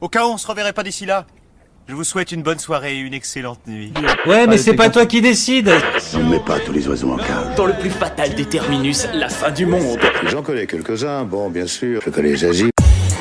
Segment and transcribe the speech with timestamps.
[0.00, 1.26] Au cas où on se reverrait pas d'ici là,
[1.86, 3.92] je vous souhaite une bonne soirée et une excellente nuit.
[4.24, 5.70] Ouais, mais c'est pas toi qui décide.
[6.14, 7.54] On ne met pas tous les oiseaux en cage.
[7.56, 9.98] Dans le plus fatal des terminus, la fin du monde.
[10.28, 12.00] J'en connais quelques-uns, bon, bien sûr.
[12.02, 12.70] Je connais Jaji,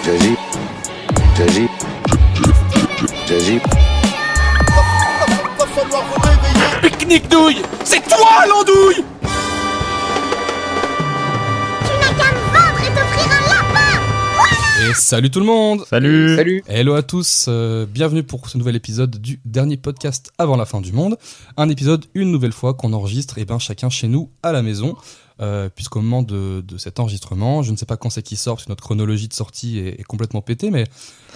[0.05, 0.36] Jaji,
[1.36, 1.68] Jaji,
[3.27, 3.59] Jaji.
[6.82, 9.04] Pique-nique douille C'est toi l'andouille
[14.90, 18.76] Et salut tout le monde Salut Salut Hello à tous, euh, bienvenue pour ce nouvel
[18.76, 21.16] épisode du dernier podcast avant la fin du monde.
[21.58, 24.96] Un épisode une nouvelle fois qu'on enregistre et ben chacun chez nous à la maison.
[25.41, 28.55] Euh, puisqu'au moment de, de cet enregistrement, je ne sais pas quand c'est qui sort,
[28.55, 30.86] parce que notre chronologie de sortie est, est complètement pétée, mais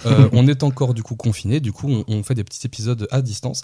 [0.05, 3.07] euh, on est encore du coup confiné, du coup on, on fait des petits épisodes
[3.11, 3.63] à distance.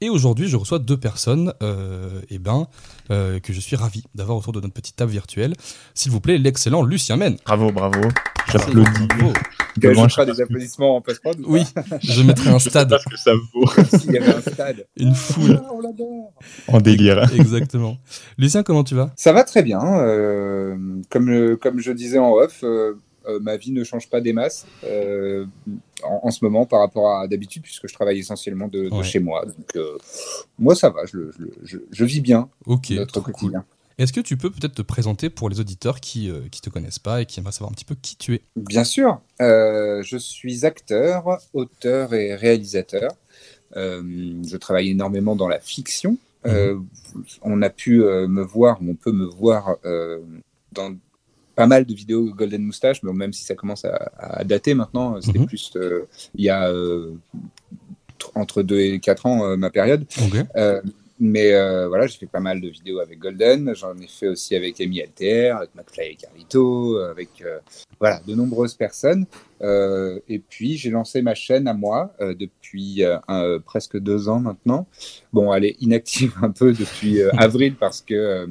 [0.00, 2.68] Et aujourd'hui, je reçois deux personnes, euh, et ben,
[3.10, 5.54] euh, que je suis ravi d'avoir autour de notre petite table virtuelle.
[5.94, 7.36] S'il vous plaît, l'excellent Lucien Men.
[7.44, 8.00] Bravo, bravo.
[8.52, 9.06] J'applaudis.
[9.08, 9.32] Bravo.
[9.80, 11.04] Je- des applaudissements en ou
[11.46, 11.62] Oui,
[12.02, 14.40] je mettrai un Je sais stade, pas ce que ça vaut S'il y avait un
[14.40, 14.86] stade.
[14.96, 15.60] une foule.
[15.64, 16.32] Ah, on l'adore.
[16.68, 17.32] en délire.
[17.34, 17.96] Exactement.
[18.38, 19.10] Lucien, comment tu vas?
[19.16, 19.80] Ça va très bien.
[19.82, 20.76] euh,
[21.10, 22.64] comme, comme je disais en off,
[23.40, 25.44] ma vie ne change pas des masses euh,
[26.02, 29.04] en, en ce moment par rapport à d'habitude, puisque je travaille essentiellement de, de Ouais.
[29.04, 29.44] chez moi.
[29.44, 29.96] Donc, euh,
[30.58, 31.04] moi, ça va.
[31.06, 33.62] Je, le- je le- je- je vis bien Ok, notre cool.
[33.98, 37.20] Est-ce que tu peux peut-être te présenter pour les auditeurs qui ne te connaissent pas
[37.22, 38.42] et qui aimeraient savoir un petit peu qui tu es?
[38.54, 39.20] Bien sûr.
[39.40, 43.10] Euh, je suis acteur, auteur et réalisateur.
[43.76, 44.02] Euh,
[44.46, 46.16] je travaille énormément dans la fiction.
[46.46, 46.78] Euh,
[47.42, 50.20] on a pu euh, me voir, on peut me voir euh,
[50.72, 50.94] dans
[51.58, 55.20] pas mal de vidéos Golden Moustache, mais même si ça commence à, à dater maintenant,
[55.20, 55.46] c'était Mhm.
[55.46, 56.06] plus euh,
[56.36, 57.14] il y a euh,
[58.20, 60.04] tr- entre 2 et 4 ans euh, ma période.
[60.56, 60.80] Euh,
[61.18, 63.74] mais euh, voilà, j'ai fait pas mal de vidéos avec Golden.
[63.74, 67.58] J'en ai fait aussi avec Amy Alter, avec McFly et Carlito, avec euh,
[67.98, 69.26] voilà de nombreuses personnes.
[69.60, 73.98] Euh, et puis j'ai lancé ma chaîne à moi euh, depuis euh, un- euh, presque
[73.98, 74.86] deux ans maintenant.
[75.32, 78.46] Bon, elle est inactive un peu depuis euh, avril parce que euh,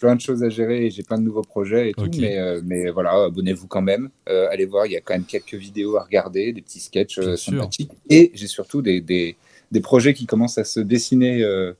[0.00, 2.08] plein de choses à gérer et j'ai plein de nouveaux projets et tout.
[2.18, 4.10] Mais, euh, mais voilà, abonnez-vous quand même.
[4.28, 7.18] Euh, allez voir, il y a quand même quelques vidéos à regarder, des petits sketchs
[7.18, 7.92] euh, sympathiques.
[8.08, 9.36] Et j'ai surtout des, des,
[9.70, 11.44] des projets qui commencent à se dessiner.
[11.44, 11.72] euh,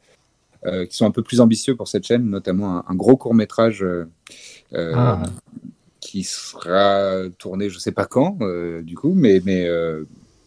[0.67, 3.33] euh, qui sont un peu plus ambitieux pour cette chaîne, notamment un, un gros court
[3.35, 3.83] métrage
[4.75, 5.23] Ah.
[6.01, 10.05] qui sera tourné, je sais pas quand, euh, du coup, mais mais euh,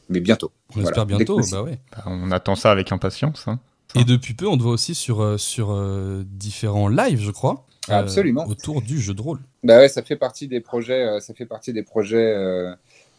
[0.09, 0.51] mais bientôt.
[0.69, 0.89] On Voilà.
[0.89, 1.79] espère bientôt, bah ouais.
[1.91, 3.47] Bah, On attend ça avec impatience.
[3.47, 3.59] hein.
[3.95, 7.65] Et depuis peu, on te voit aussi sur, euh, sur euh, différents lives, je crois.
[7.89, 8.45] euh, Absolument.
[8.47, 9.39] autour du jeu de rôle.
[9.63, 12.33] Bah ouais, ça fait partie des projets, ça fait partie des projets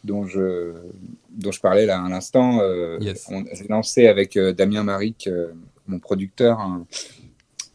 [0.03, 0.73] dont je
[1.31, 2.59] dont je parlais là à l'instant.
[2.99, 3.27] Yes.
[3.31, 5.29] on- lancé avec Damien Maric,
[5.87, 6.85] mon producteur, un-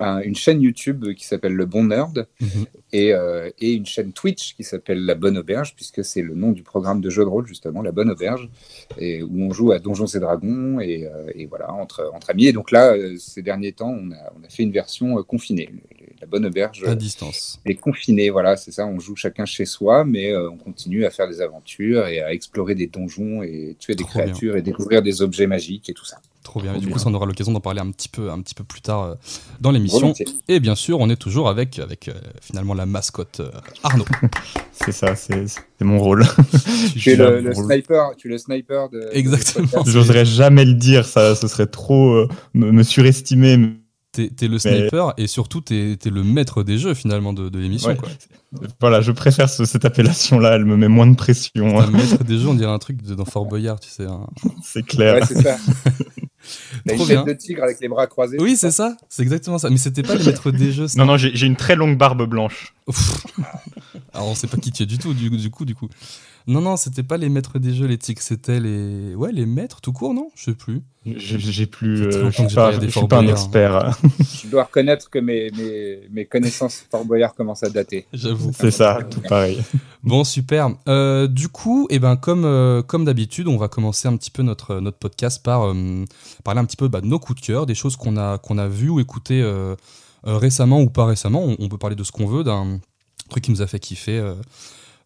[0.01, 2.49] un- une chaîne YouTube qui s'appelle Le Bon Nerd Mhm.
[2.93, 6.53] et, euh, et une chaîne Twitch qui s'appelle La Bonne Auberge, puisque c'est le nom
[6.53, 8.49] du programme de jeu de rôle, justement, La Bonne Auberge,
[8.99, 12.47] et où on joue à Donjons et Dragons, et, euh, et voilà, entre, entre amis.
[12.47, 15.69] Et donc là, euh, ces derniers temps, on a, on a fait une version confinée.
[16.21, 17.61] La Bonne Auberge À distance.
[17.65, 21.11] est confinée, voilà, c'est ça, on joue chacun chez soi, mais euh, on continue à
[21.11, 24.25] faire des aventures et à explorer des donjons et tuer des Trop bien.
[24.27, 26.19] créatures et découvrir des objets magiques et tout ça.
[26.43, 26.71] Trop bien.
[26.73, 26.95] Trop Et du bien.
[26.95, 29.03] coup, ça, on aura l'occasion d'en parler un petit peu, un petit peu plus tard
[29.03, 29.15] euh,
[29.61, 30.13] dans l'émission.
[30.49, 33.51] Et bien sûr, on est toujours avec, avec euh, finalement la mascotte euh,
[33.83, 34.05] Arnaud.
[34.73, 35.45] C'est ça, c'est
[35.83, 36.25] mon rôle.
[36.99, 39.11] Tu es le, sniper, tu es le sniper de.
[39.13, 39.85] Exactement.
[39.87, 43.59] J'oserais jamais le dire, ça, ce serait trop euh, me, me surestimer.
[44.13, 47.91] T'es le sniper et surtout, t'es es le maître des jeux finalement de, de l'émission.
[47.91, 47.97] Ouais.
[47.97, 48.09] quoi.
[48.81, 52.25] Voilà, je préfère ce- cette appellation-là, elle me met moins de pression, Un hein, maître
[52.25, 54.07] des jeux, on dirait un truc de, dans Fort Boyard, tu sais.
[54.07, 54.27] un-
[54.65, 55.15] c'est clair.
[55.15, 55.57] Ouais, c'est ça.
[56.87, 58.39] De tigre avec les bras croisés.
[58.41, 59.69] Oui, c'est ça, c'est exactement ça.
[59.69, 60.87] Mais c'était pas les maîtres des jeux.
[60.97, 62.75] Non, non, j'ai j'ai une très longue barbe blanche.
[62.87, 63.27] Ouf.
[64.15, 65.89] Alors on sait pas qui tu es du tout, du, du coup, du coup.
[66.47, 69.15] Non, non, c'était pas les maîtres des jeux, les tics, c'était les.
[69.15, 70.31] Ouais, les maîtres tout court, non?
[70.35, 70.83] Je sais plus.
[71.05, 72.03] J'ai plus.
[72.03, 73.97] Euh, je suis pas, je suis pas un expert.
[74.43, 78.07] Je dois reconnaître que mes, mes, mes connaissances Fort Boyard commencent à dater.
[78.13, 78.53] J'avoue.
[78.55, 79.63] C'est ça, tout pareil.
[80.03, 80.71] Bon, super.
[80.89, 84.43] Euh, du coup, eh ben, comme, euh, comme d'habitude, on va commencer un petit peu
[84.43, 86.05] notre, notre podcast par euh,
[86.43, 88.59] parler un petit peu bah, de nos coups de cœur, des choses qu'on a, qu'on
[88.59, 89.75] a vues ou écoutées euh,
[90.27, 91.45] euh, récemment ou pas récemment.
[91.45, 92.81] On, on peut parler de ce qu'on veut, d'un
[93.29, 94.35] truc qui nous a fait kiffer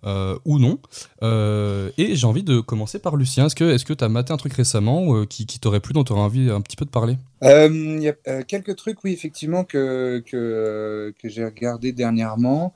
[0.04, 0.78] euh, ou non.
[1.22, 3.46] Euh, et j'ai envie de commencer par Lucien.
[3.46, 6.12] Est-ce que tu as maté un truc récemment euh, qui, qui t'aurait plu, dont tu
[6.12, 7.16] aurais envie un petit peu de parler?
[7.42, 12.72] Il y a quelques trucs, oui, effectivement, que, que, que j'ai regardé dernièrement.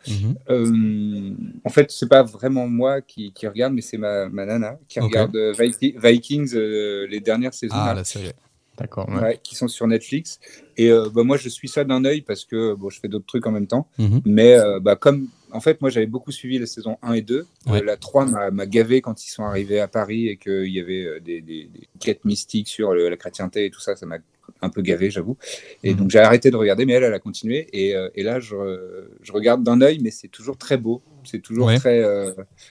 [0.48, 1.36] Mhm.
[1.64, 5.00] En fait, c'est pas vraiment moi qui, qui regarde, mais c'est ma, ma nana qui
[5.00, 7.74] regarde Viki- Vikings les dernières saisons.
[7.76, 7.94] Ah, là.
[7.94, 8.32] la série.
[8.78, 9.08] D'accord.
[9.08, 9.20] ouais.
[9.20, 10.38] ouais, qui sont sur Netflix.
[10.76, 13.26] Et euh, bah, moi, je suis ça d'un œil parce que bon, je fais d'autres
[13.26, 13.88] trucs en même temps.
[13.98, 14.20] Mhm.
[14.24, 17.46] Mais euh, bah, comme en fait, moi, j'avais beaucoup suivi les saisons 1 et 2.
[17.68, 21.04] Euh, la 3 m'a gavé quand ils sont arrivés à Paris et qu'il y avait
[21.04, 23.96] euh, des, des, des quêtes mystiques sur le- la chrétienté et tout ça.
[23.96, 24.18] Ça m'a
[24.62, 25.36] un peu gavé, j'avoue.
[25.82, 25.98] Et Mhm.
[25.98, 27.66] donc, j'ai arrêté de regarder, mais elle, elle a continué.
[27.72, 31.02] Et, et là, je, je regarde d'un œil, mais c'est toujours très beau.
[31.24, 32.02] C'est toujours très.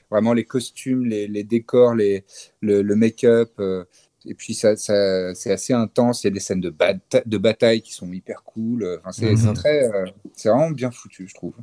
[0.10, 2.24] vraiment, les costumes, les, les décors, les,
[2.62, 3.52] le, le make-up.
[4.26, 6.24] Et puis, ça, ça, c'est assez intense.
[6.24, 9.00] Il y a des scènes de, bata- de bataille qui sont hyper cool.
[9.00, 9.54] Enfin, c'est Mhm.
[9.54, 9.84] très.
[9.94, 11.54] euh, c'est vraiment bien foutu, je trouve.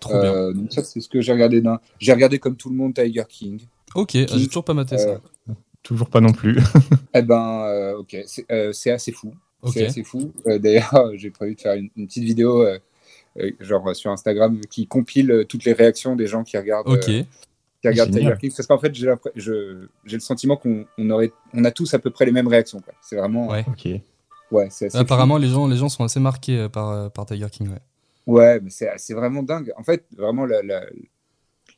[0.00, 0.32] Trop bien.
[0.34, 1.80] Euh, donc ça, c'est ce que j'ai regardé d'un.
[1.98, 3.60] J'ai regardé comme tout le monde Tiger King.
[3.94, 5.08] Ok, j'ai toujours pas maté ça.
[5.08, 5.18] Euh,
[5.82, 6.56] Toujours pas non plus.
[7.14, 9.34] eh ben, euh, ok, c'est euh, assez fou.
[9.62, 9.72] Ok.
[9.74, 10.32] C'est assez fou.
[10.46, 12.64] Euh, D'ailleurs, j'ai prévu de faire une, une petite vidéo,
[13.60, 17.10] genre sur Instagram, qui compile toutes les réactions des gens qui regardent, Ok.
[17.90, 18.10] Qui Génial.
[18.10, 18.52] Tiger King.
[18.56, 21.92] Parce qu'en fait, j'ai l'impr- je- j'ai le sentiment qu'on on aurait, on a tous
[21.94, 22.80] à peu près les mêmes réactions.
[22.80, 22.94] quoi.
[23.02, 23.64] C'est vraiment, Ouais.
[23.68, 24.00] ok.
[24.52, 25.02] ouais, c'est assez fou.
[25.02, 27.68] Apparemment, les gens, les gens sont assez marqués euh, par, euh, par Tiger King.
[27.70, 27.80] Ouais.
[28.26, 29.72] Ouais, mais c'est c'est vraiment dingue.
[29.76, 30.84] En fait, vraiment, la, la,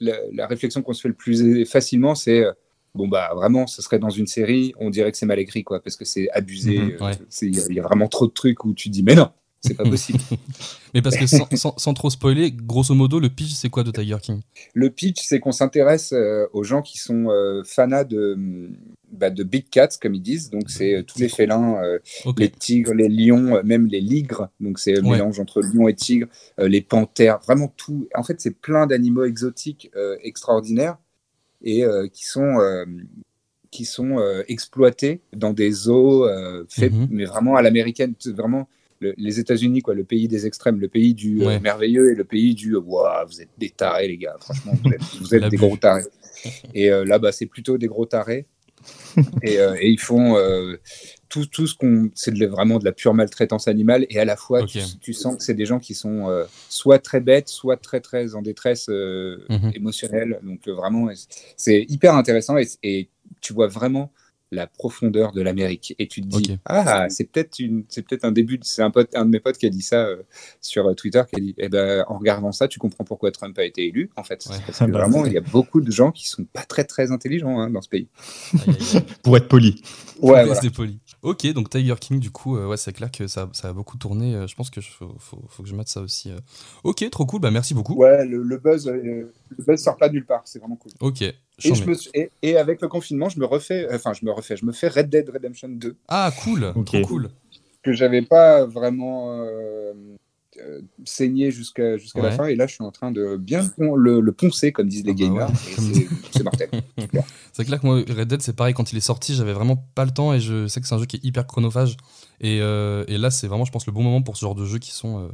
[0.01, 2.53] la, la réflexion qu'on se fait le plus facilement, c'est euh,
[2.95, 5.81] bon, bah vraiment, ce serait dans une série, on dirait que c'est mal écrit, quoi,
[5.81, 6.97] parce que c'est abusé.
[7.01, 7.13] Ouais.
[7.31, 9.15] c'est- Il y, a- il y a vraiment trop de trucs où tu dis, mais
[9.15, 9.31] non,
[9.65, 10.19] c'est pas possible.
[10.95, 13.91] Mais parce que sans, sans, sans trop spoiler, grosso modo, le pitch, c'est quoi de
[13.91, 14.41] Tiger King?
[14.75, 18.71] Le pitch, c'est qu'on s'intéresse euh, aux gens qui sont euh, fanats de,
[19.11, 20.51] bah, de big cats, comme ils disent.
[20.51, 21.99] Donc, c'est euh, tous les félins, euh,
[22.39, 24.49] les tigres, les lions, même les ligres.
[24.61, 25.13] Donc, c'est un Ouais.
[25.13, 26.29] mélange entre lion et tigre,
[26.59, 28.07] les panthères, vraiment tout.
[28.15, 29.91] En fait, c'est plein d'animaux exotiques
[30.23, 30.99] extraordinaires
[31.63, 31.83] et
[32.13, 32.59] qui sont,
[33.71, 37.09] qui sont euh, exploités dans des zoos euh, faits, Mhm.
[37.11, 38.15] mais vraiment à l'américaine.
[38.27, 38.69] Vraiment,
[39.01, 42.25] le- les États-Unis, quoi, le pays des extrêmes, le pays du euh, merveilleux et le
[42.25, 44.37] pays du Waouh, vous êtes des tarés, les gars.
[44.41, 45.57] Franchement, vous êtes, vous êtes L'abus.
[45.57, 46.03] des gros tarés.
[46.75, 48.47] Et euh, là, bah, c'est plutôt des gros tarés.
[49.43, 50.77] et, euh, et ils font euh,
[51.31, 52.11] tout, tout ce qu'on.
[52.15, 54.05] C'est vraiment de la pure maltraitance animale.
[54.11, 56.99] Et à la fois, tu, tu sens que c'est des gens qui sont euh, soit
[56.99, 59.73] très bêtes, soit très, très en détresse euh, Mhm.
[59.75, 60.39] émotionnelle.
[60.43, 61.09] Donc, euh, vraiment,
[61.57, 62.59] c'est hyper intéressant.
[62.59, 63.09] Et, et
[63.41, 64.13] tu vois vraiment
[64.53, 65.95] la profondeur de l'Amérique.
[65.99, 68.59] Et tu te dis, ah, c'est peut-être une, c'est peut-être un début.
[68.59, 70.23] de- C'est un pote, un de mes potes qui a dit ça euh,
[70.61, 73.59] sur euh, Twitter, qui a dit, eh ben, en regardant ça, tu comprends pourquoi Trump
[73.59, 74.45] a été élu, en fait.
[74.49, 74.57] Ouais.
[74.67, 77.11] Parce que bah, vraiment, il y a beaucoup de gens qui sont pas très très
[77.11, 78.09] intelligents hein, dans ce pays.
[79.23, 79.83] Pour être poli.
[80.21, 80.55] Ouais, voilà.
[80.55, 81.01] c'est poli.
[81.25, 83.97] Ok, donc Tiger King, du coup, euh, ouais, c'est clair que ça, ça a beaucoup
[83.97, 84.35] tourné.
[84.35, 86.31] euh, je pense que je- faut, faut, faut que je mette ça aussi.
[86.31, 86.37] euh.
[86.85, 87.41] Ok, trop cool.
[87.41, 87.95] Bah merci beaucoup.
[87.95, 90.43] Ouais, le, le buzz, euh, le buzz sort pas de nulle part.
[90.45, 90.93] C'est vraiment cool.
[91.01, 91.23] Ok.
[91.23, 91.75] Et, chambé.
[91.81, 94.57] je me suis- et, et avec le confinement, je me refais, enfin, je me refais,
[94.57, 96.73] je me fais Red Dead Redemption 2 Ah cool.
[96.85, 97.31] Trop cool.
[97.83, 99.33] que j'avais pas vraiment
[100.61, 102.47] euh, saigné jusqu'à jusqu'à la fin.
[102.47, 105.15] Et là, je suis en train de bien le, le poncer, comme disent les Ah
[105.15, 105.49] bah gamers.
[105.51, 106.09] ouais.
[106.33, 106.69] c'est- mortel.
[107.53, 110.05] C'est clair que moi, Red Dead, c'est pareil, quand il est sorti, j'avais vraiment pas
[110.05, 111.97] le temps et je sais que c'est un jeu qui est hyper chronophage.
[112.41, 114.65] Et, euh, et là, c'est vraiment, je pense, le bon moment pour ce genre de
[114.65, 115.21] jeux qui sont.
[115.25, 115.29] euh,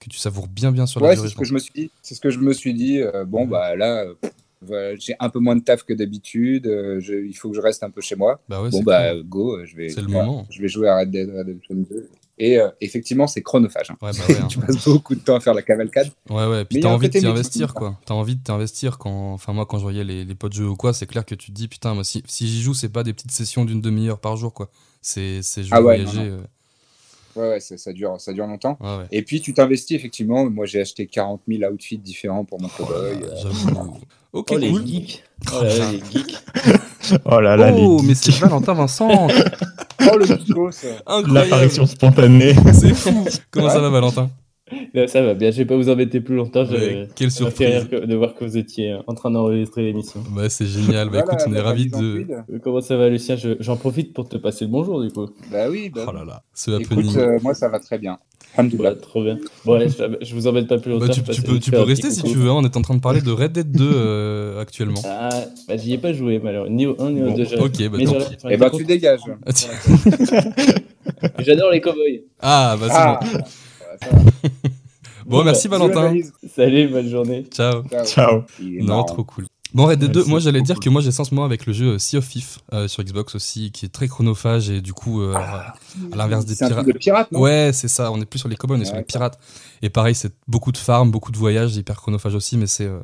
[0.00, 1.26] que tu savoures bien, bien sur la Ouais, durée.
[1.28, 1.90] c'est ce que je me suis dit.
[2.02, 3.00] C'est ce que je me suis dit.
[3.26, 4.06] bon, bah là,
[4.62, 6.66] voilà, j'ai un peu moins de taf que d'habitude.
[6.68, 8.40] euh, il faut que je reste un peu chez moi.
[8.48, 9.22] Bah ouais, bon, c'est bah cool.
[9.24, 9.88] go, je vais.
[9.88, 10.46] Le moment.
[10.50, 12.08] Je vais jouer à Red Dead Redemption 2.
[12.40, 13.90] Et euh, effectivement, c'est chronophage.
[13.90, 13.96] hein.
[14.00, 14.46] Ouais, bah ouais, hein.
[14.46, 16.10] tu passes beaucoup de temps à faire la cavalcade.
[16.30, 17.98] Ouais, ouais, puis t'as envie de t'y investir, quoi.
[18.06, 19.32] T'as envie de t'investir quand.
[19.32, 21.48] Enfin, moi, quand je voyais les, les potes jeux ou quoi, c'est clair que tu
[21.50, 24.20] te dis, putain, moi, si, si j'y joue, c'est pas des petites sessions d'une demi-heure
[24.20, 24.70] par jour, quoi.
[25.02, 26.30] C'est je Ah ouais, voyager.
[26.30, 26.42] non,
[27.36, 28.76] Ouais, ouais, ça, ça dure, ça dure longtemps.
[28.80, 29.08] euh, ouais, ouais.
[29.12, 30.48] Et puis tu t'investis effectivement.
[30.50, 33.22] Moi, j'ai acheté 40 000 outfits différents pour mon Oh cowboy.
[33.22, 34.00] euh, J'avoue.
[34.32, 34.86] Ok, Oh, les cool.
[34.86, 35.24] geeks.
[35.52, 36.36] Oh là là, les geeks.
[37.24, 39.08] Oh là là, Oh, les- mais c'est Valentin Vincent
[40.10, 42.54] Oh le Incroyable l'apparition spontanée.
[42.72, 44.30] C'est fou Comment ça va, Valentin?
[44.92, 46.64] Là, ça va bien, je vais pas vous embêter plus longtemps.
[46.66, 49.82] je- Ouais, Quelle ça m'a fait surprise de voir que vous étiez en train d'enregistrer
[49.82, 50.22] l'émission.
[50.30, 51.08] Bah, c'est génial.
[51.08, 52.26] Bah, écoute, on est ravis de.
[52.30, 53.36] Euh, Comment ça va, Lucien?
[53.36, 55.26] Je- J'en profite pour te passer le bonjour, du coup.
[55.50, 58.18] Bah oui, bah, Oh là là, ce écoute, euh, moi ça va très bien.
[59.00, 59.38] Trop bien.
[59.64, 59.88] Bon, allez,
[60.20, 61.06] je, vous embête pas plus longtemps.
[61.06, 62.48] Bah, tu, passe tu peux, tu rester si tu veux.
[62.50, 65.00] hein, On est en train de parler de Red Dead 2 euh, actuellement.
[65.04, 66.74] Ah, bah, j'y ai pas joué, malheureusement.
[66.74, 67.44] Ni au 1 ni au Bon, 2.
[67.44, 67.98] j'ai- ok, bah,
[68.50, 69.20] Et bah été tu dégages.
[71.38, 72.22] J'adore les cowboys.
[72.40, 73.20] Ah, bah c'est Ah,
[74.10, 74.18] bon.
[75.26, 76.16] Bon, merci Bisous, Valentin.
[76.48, 77.44] Salut, bonne journée.
[77.50, 77.82] Ciao.
[78.06, 78.44] Ciao.
[78.80, 79.46] Non, trop cool.
[79.74, 80.84] Bon, Red Dead Ouais, 2, c'est moi j'allais dire cool.
[80.84, 82.88] que moi j'ai ça en ce moment avec le jeu euh, Sea of Thief euh,
[82.88, 85.74] sur Xbox aussi, qui est très chronophage et du coup, euh, à
[86.16, 86.84] l'inverse des C'est un pirates.
[86.84, 87.40] truc de pirate, non?
[87.40, 89.00] Ouais, c'est ça, on est plus sur les cowboys, on est sur Ouais.
[89.00, 89.38] les pirates.
[89.82, 92.98] Et pareil, c'est beaucoup de farms, beaucoup de voyages, hyper chronophage aussi, mais c'est euh,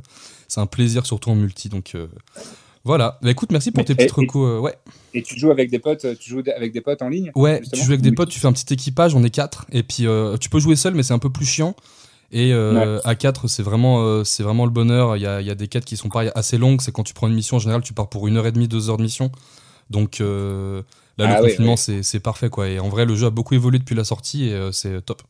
[0.48, 1.68] c'est un plaisir surtout en multi.
[1.68, 2.06] Donc euh,
[2.82, 3.18] voilà.
[3.22, 4.46] Bah écoute, merci pour Mais- tes et- recos.
[4.48, 4.74] euh, ouais.
[5.12, 7.78] Et tu joues avec des potes, tu joues avec des potes en ligne Ouais, justement?
[7.80, 10.06] tu joues avec des potes, tu fais un petit équipage, on est quatre, et puis
[10.06, 11.76] euh, tu peux jouer seul, mais c'est un peu plus chiant.
[12.32, 15.16] Et euh, à 4, c'est vraiment, euh, c'est vraiment le bonheur.
[15.16, 16.80] Il y a, il y a des quêtes qui sont pareil, assez longues.
[16.80, 18.66] C'est quand tu prends une mission, en général, tu pars pour une heure et demie,
[18.68, 19.30] deux heures de mission.
[19.90, 20.82] Donc, euh,
[21.16, 21.76] Là, Ah le ouais, confinement, ouais.
[21.76, 22.66] c'est c'est parfait, quoi.
[22.68, 25.22] Et en vrai, le jeu a beaucoup évolué depuis la sortie et euh, c'est top.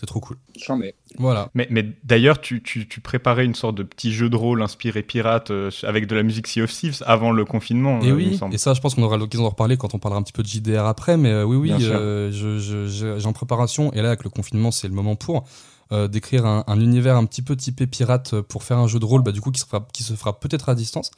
[0.00, 0.38] C'est trop cool.
[0.58, 0.94] J'en mets.
[1.18, 1.50] Voilà.
[1.54, 5.02] Mais, mais d'ailleurs, tu, tu, tu préparais une sorte de petit jeu de rôle inspiré
[5.02, 8.26] pirate euh, avec de la musique Sea of Thieves avant le confinement, Et euh, il
[8.26, 8.54] me oui, semble.
[8.54, 10.42] et ça, je pense qu'on aura l'occasion d'en reparler quand on parlera un petit peu
[10.42, 11.18] de JDR après.
[11.18, 11.98] Mais euh, oui, oui, Bien sûr.
[11.98, 13.92] je- je- je- j'ai en préparation.
[13.92, 15.44] Et là, avec le confinement, c'est le moment pour
[15.92, 18.98] euh, d'écrire un, un univers un petit peu typé pirate euh, pour faire un jeu
[18.98, 21.10] de rôle, bah, du coup, qui se fera, qui se fera peut-être à distance.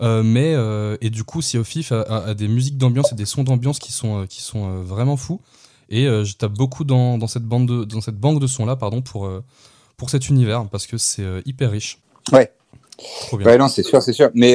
[0.00, 3.12] Euh, mais euh, et du coup, Sea of Thieves a, a- a des musiques d'ambiance
[3.12, 5.40] et des sons d'ambiance qui sont qui sont vraiment fous.
[5.90, 8.76] Et je tape beaucoup dans, dans cette bande de, dans cette banque de sons là,
[8.76, 9.30] pardon, pour
[9.98, 11.98] pour cet univers parce que c'est hyper riche.
[12.32, 12.50] Ouais.
[13.22, 13.46] Trop bien.
[13.46, 14.30] Ouais, non, c'est sûr, c'est sûr.
[14.34, 14.54] Mais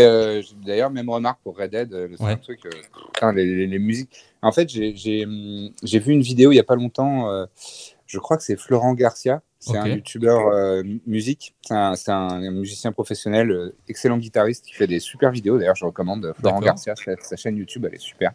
[0.65, 2.37] d'ailleurs, même remarque pour Red Dead, c'est Ouais.
[2.37, 2.61] truc.
[3.35, 4.09] les, les- les musiques.
[4.41, 7.29] En fait, hum, j'ai vu une vidéo il y a pas longtemps.
[8.07, 9.41] Je crois que c'est Florent Garcia.
[9.59, 11.55] C'est un youtubeur euh, musique.
[11.63, 15.57] C'est un, musicien professionnel, euh, excellent guitariste qui fait des super vidéos.
[15.57, 16.59] D'ailleurs, je recommande euh, Florent.
[16.59, 16.93] Garcia.
[16.95, 18.33] Sa, sa chaîne YouTube, elle est super.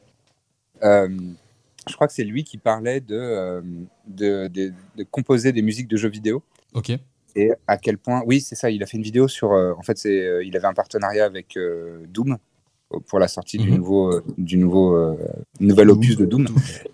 [0.83, 1.09] Euh,
[1.89, 3.63] je crois que c'est lui qui parlait de,
[4.07, 6.43] de, de- de composer des musiques de jeux vidéo
[6.75, 6.91] Ok.
[7.37, 9.99] et à quel point oui c'est ça il a fait une vidéo sur en fait
[9.99, 11.59] c'est il avait un partenariat avec
[12.09, 12.37] Doom
[13.09, 13.77] pour la sortie du Mhm.
[13.79, 15.17] nouveau du nouveau
[15.59, 16.47] nouvel opus de Doom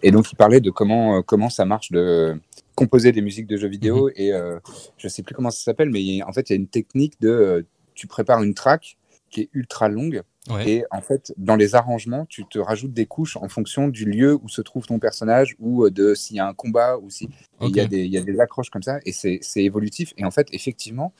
[0.03, 2.39] et donc il parlait de comment comment ça marche de
[2.79, 4.59] composer des musiques de jeux vidéo et euh,
[4.97, 7.21] je sais plus comment ça s'appelle mais a- en fait il y a une technique
[7.21, 7.63] de euh,
[7.95, 8.97] tu prépares une track
[9.31, 10.67] qui est ultra longue Ouais.
[10.67, 14.33] et en fait, dans les arrangements, tu te rajoutes des couches en fonction du lieu
[14.43, 17.29] où se trouve ton personnage ou euh, de s'il y a un combat ou si
[17.61, 20.15] il y, a des- il y a des accroches comme ça et c'est évolutif.
[20.17, 21.13] Et en fait, effectivement,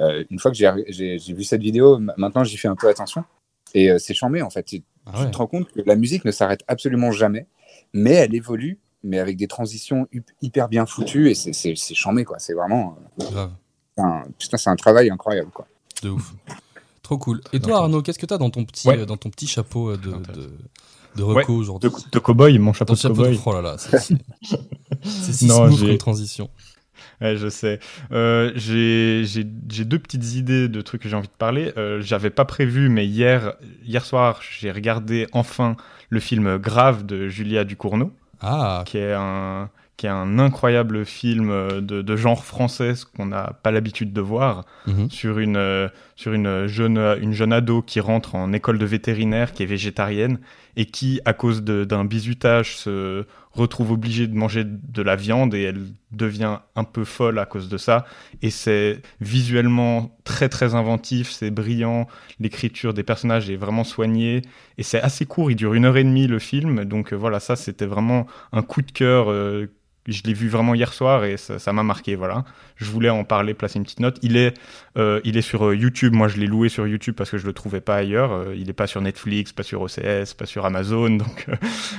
[0.00, 3.22] euh, une fois que j'ai- vu cette vidéo, ma- maintenant j'y fais un peu attention.
[3.74, 4.62] Et euh, c'est chambé en fait.
[4.62, 7.44] Tu, Ah tu te rends compte que la musique ne s'arrête absolument jamais,
[7.92, 10.06] mais elle évolue, mais avec des transitions
[10.42, 12.38] hyper bien foutues et c'est- c'est c'est chambé quoi.
[12.38, 12.96] C'est vraiment.
[13.18, 13.50] Grave.
[13.98, 15.66] euh, un- putain, c'est un travail incroyable quoi.
[16.02, 16.32] De ouf.
[17.02, 17.40] Trop cool.
[17.52, 18.98] Et toi, Arnaud, qu'est-ce que t'as dans ton petit, Ouais.
[18.98, 20.50] euh, dans ton petit chapeau euh, de, de,
[21.16, 21.90] de reco De, aujourd'hui?
[22.12, 23.34] De cow-boy, mon Ton chapeau de chapeau de...
[23.34, 23.40] cow-boy.
[23.46, 24.14] Oh là là, c'est c'est-
[25.02, 26.50] c'est si Non, smooth j'ai- comme transition.
[27.20, 27.80] Ouais, je sais.
[28.12, 31.72] Euh, j'ai j'ai- j'ai deux petites idées de trucs que j'ai envie de parler.
[31.76, 33.54] Euh, J'avais pas prévu, mais hier,
[33.84, 35.76] hier soir, j'ai regardé enfin
[36.10, 41.50] le film Grave de Julia Ducournau, Ah, qui est un, qui est un incroyable film
[41.50, 45.10] euh, de, de genre français ce qu'on n'a pas l'habitude de voir mhm.
[45.10, 45.88] sur une euh,
[46.20, 50.38] sur une jeune une jeune ado qui rentre en école de vétérinaire qui est végétarienne
[50.76, 55.62] et qui à cause d'un bizutage se retrouve obligée de manger de la viande et
[55.62, 55.80] elle
[56.12, 58.04] devient un peu folle à cause de ça.
[58.42, 62.06] Et c'est visuellement très très inventif c'est brillant
[62.38, 64.42] l'écriture des personnages est vraiment soignée
[64.76, 66.84] et c'est assez court il dure une heure et demie le film.
[66.84, 69.72] Donc euh, voilà ça c'était vraiment un coup de cœur euh,
[70.06, 72.44] je l'ai vu vraiment hier soir et ça m'a marqué voilà
[72.76, 74.54] je voulais en parler placer une petite note il est
[74.96, 76.14] euh, il est sur euh, YouTube.
[76.14, 78.32] Moi, je l'ai loué sur YouTube parce que je le trouvais pas ailleurs.
[78.32, 81.10] Euh, il est pas sur Netflix, pas sur OCS, pas sur Amazon.
[81.16, 81.54] Donc, euh,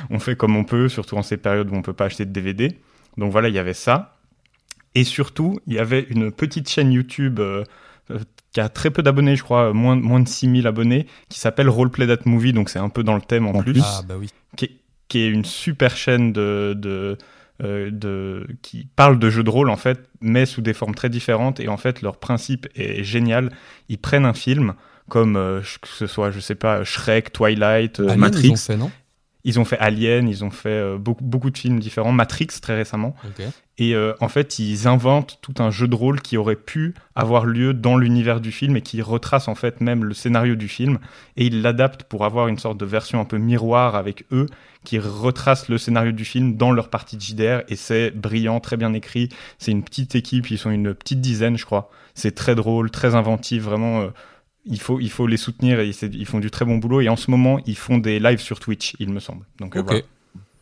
[0.10, 2.31] on fait comme on peut, surtout en ces périodes où on peut pas acheter de
[2.31, 2.77] DVD.
[3.17, 4.17] Donc voilà, il y avait ça.
[4.96, 7.63] Et surtout, il y avait une petite chaîne YouTube euh,
[8.51, 12.08] qui a très peu d'abonnés, je crois, moins, moins de 6000 abonnés, qui s'appelle Roleplay
[12.08, 12.53] That Movie.
[12.53, 13.84] Donc c'est un peu dans le thème en, En plus plus.
[13.86, 14.29] ah bah oui.
[14.58, 14.72] qui est,
[15.08, 17.17] qui est une super chaîne de, de,
[17.62, 21.60] de, qui parle de jeux de rôle en fait, mais sous des formes très différentes.
[21.60, 23.51] Et en fait, leur principe est génial.
[23.89, 24.74] Ils prennent un film
[25.10, 28.48] comme euh, que ce soit, je sais pas, Shrek, Twilight, euh, Alien, Matrix.
[28.48, 28.91] Ils ont fait, non?
[29.43, 32.75] Ils ont fait Alien, ils ont fait euh, beaucoup, beaucoup de films différents, Matrix très
[32.75, 33.15] récemment.
[33.77, 37.45] Et euh, en fait, ils inventent tout un jeu de rôle qui aurait pu avoir
[37.45, 41.00] lieu dans l'univers du film et qui retrace en fait même le scénario du film.
[41.38, 44.45] Et ils l'adaptent pour avoir une sorte de version un peu miroir avec eux
[44.83, 47.62] qui retrace le scénario du film dans leur partie de JDR.
[47.69, 49.29] Et c'est brillant, très bien écrit.
[49.57, 51.89] C'est une petite équipe, ils sont une petite dizaine, je crois.
[52.13, 54.01] C'est très drôle, très inventif, vraiment.
[54.01, 54.07] euh,
[54.65, 57.01] il faut, il faut les soutenir et ils font du très bon boulot.
[57.01, 59.46] Et en ce moment, ils font des lives sur Twitch, il me semble.
[59.60, 59.86] Donc euh, Ok.
[59.88, 60.01] voilà.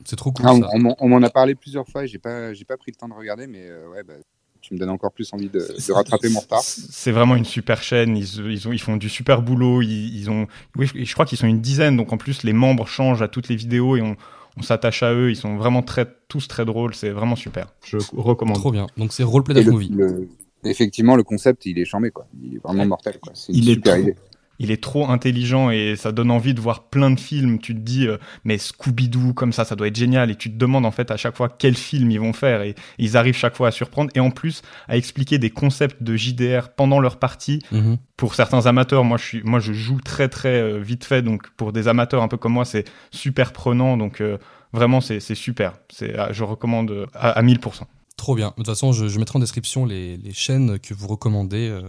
[0.06, 0.70] C'est trop cool Ah, on ça.
[0.74, 2.96] on m'en- on m'en a parlé plusieurs fois et j'ai pas j'ai pas pris le
[2.96, 4.14] temps de regarder, mais euh, ouais, bah,
[4.62, 6.62] tu me donnes encore plus envie de, de rattraper mon retard.
[6.64, 8.16] C'est vraiment une super chaîne.
[8.18, 9.82] Ils, ils, ont, ils font du super boulot.
[9.82, 11.96] Ils, ils ont, oui, je, je crois qu'ils sont une dizaine.
[11.98, 14.16] Donc en plus, les membres changent à toutes les vidéos et on,
[14.58, 15.30] on s'attache à eux.
[15.30, 16.94] Ils sont vraiment très, tous très drôles.
[16.96, 17.68] C'est vraiment super.
[17.86, 18.58] Je recommande.
[18.58, 18.88] Trop bien.
[18.98, 19.90] Donc c'est Roleplay Movie.
[19.90, 20.28] le-
[20.64, 22.28] effectivement, le concept, il est chambé, quoi.
[22.44, 23.34] Il est vraiment mortel, quoi.
[23.36, 24.16] C'est une Il est super trop- idée.
[24.62, 27.60] Il est trop intelligent et ça donne envie de voir plein de films.
[27.60, 30.30] Tu te dis, euh, mais Scooby-Doo, comme ça, ça doit être génial.
[30.32, 32.62] Et tu te demandes en fait à chaque fois quel film ils vont faire.
[32.64, 34.12] Et ils arrivent chaque fois à surprendre.
[34.16, 37.62] Et en plus, à expliquer des concepts de JDR pendant leur partie.
[37.72, 38.00] Mhm.
[38.18, 41.50] pour certains amateurs, moi je suis, moi je joue très très euh, vite fait, donc
[41.52, 44.38] pour des amateurs un peu comme moi, c'est super prenant, donc euh,
[44.74, 45.76] vraiment c'est c'est super.
[45.90, 47.84] C'est, je recommande à, à 1000%.
[48.20, 48.50] Trop bien.
[48.50, 51.84] De toute façon, je, je mettrai en description les, les chaînes que vous recommandez euh,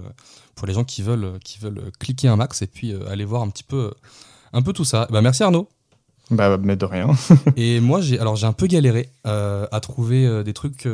[0.54, 3.42] pour les gens qui veulent, qui veulent cliquer un max et puis euh, aller voir
[3.42, 3.90] un petit peu,
[4.52, 5.08] un peu tout ça.
[5.10, 5.68] Bah, merci Arnaud.
[6.30, 7.08] Bah, mais de rien.
[7.56, 10.86] Et moi, j'ai alors j'ai un peu galéré euh, à trouver euh, des trucs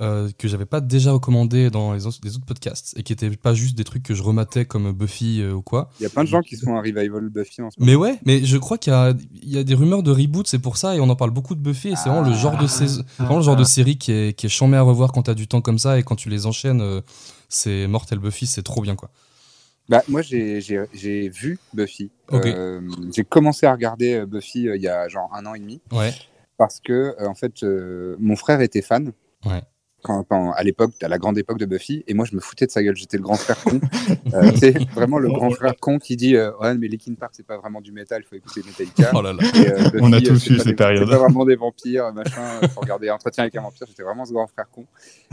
[0.00, 3.30] euh, que j'avais pas déjà recommandés dans les autres, les autres podcasts et qui étaient
[3.30, 5.90] pas juste des trucs que je rematais comme Buffy euh, ou quoi.
[6.00, 7.90] Il y a plein de gens qui se font un revival Buffy en ce moment.
[7.90, 10.46] Mais ouais, mais je crois qu'il y a, il y a des rumeurs de reboot,
[10.46, 12.58] c'est pour ça, et on en parle beaucoup de Buffy, et c'est vraiment le genre
[12.58, 15.34] de saison, vraiment le genre de série qui est, qui est à revoir quand t'as
[15.34, 17.00] du temps comme ça, et quand tu les enchaînes, euh,
[17.48, 19.10] c'est Mortel Buffy, c'est trop bien quoi.
[19.88, 22.10] Bah, moi, j'ai vu Buffy.
[22.32, 22.46] Ok.
[22.46, 22.80] Euh,
[23.14, 26.12] j'ai commencé à regarder Buffy euh, il y a genre un an et demi Ouais,
[26.56, 29.12] parce que, euh, en fait, euh, mon frère était fan.
[29.44, 29.62] Ouais.
[30.06, 32.66] Quand, quand- à l'époque, à la grande époque de Buffy, et moi je me foutais
[32.66, 33.80] de sa gueule, j'étais le grand frère con.
[34.34, 37.46] Euh, c'est vraiment le grand frère con qui dit euh, Ouais, mais Linkin Park c'est
[37.46, 39.10] pas vraiment du métal, il faut écouter Metallica.
[39.14, 39.42] oh là là.
[39.54, 41.04] Et, euh, On a tous euh, eu ces des- périodes.
[41.04, 44.24] C'est pas vraiment des vampires, machin, il faut regarder Entretien avec un vampire, j'étais vraiment
[44.24, 44.84] ce grand frère con.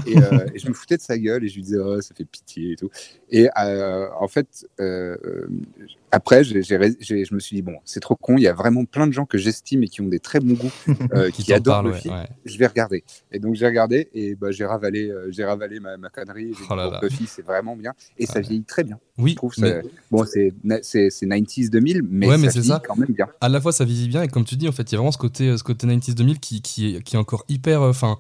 [0.08, 2.14] Et, euh, et je me foutais de sa gueule et je lui disais Oh, ça
[2.16, 2.90] fait pitié et tout.
[3.30, 4.48] Et euh, en fait,
[4.80, 5.48] euh, euh,
[6.12, 9.12] après, je me suis dit Bon, c'est trop con, il y a vraiment plein de
[9.14, 10.72] gens que j'estime et qui ont des très bons goûts,
[11.14, 12.28] euh, qui, adorent parle, ouais, Buffy ouais.
[12.46, 13.04] je vais regarder.
[13.32, 16.54] Et donc j'ai regardé et bah, j'ai ravalé, euh, j'ai ravalé ma, ma connerie.
[16.54, 17.00] J'ai Oh là là.
[17.02, 18.42] Buffy, c'est vraiment bien et ça Ouais.
[18.42, 19.00] vieillit très bien.
[19.18, 22.54] Oui, Je trouve mais ça- bon, c'est c'est c'est 90s 2000, mais Ouais, mais ça
[22.54, 22.82] vieillit ça.
[22.86, 23.28] quand même bien.
[23.42, 24.98] à la fois ça vieillit bien, et comme tu dis, en fait, il y a
[25.00, 27.90] vraiment ce côté, ce côté 90s 2000 qui, qui, est, qui est encore hyper, euh,
[27.90, 28.18] enfin,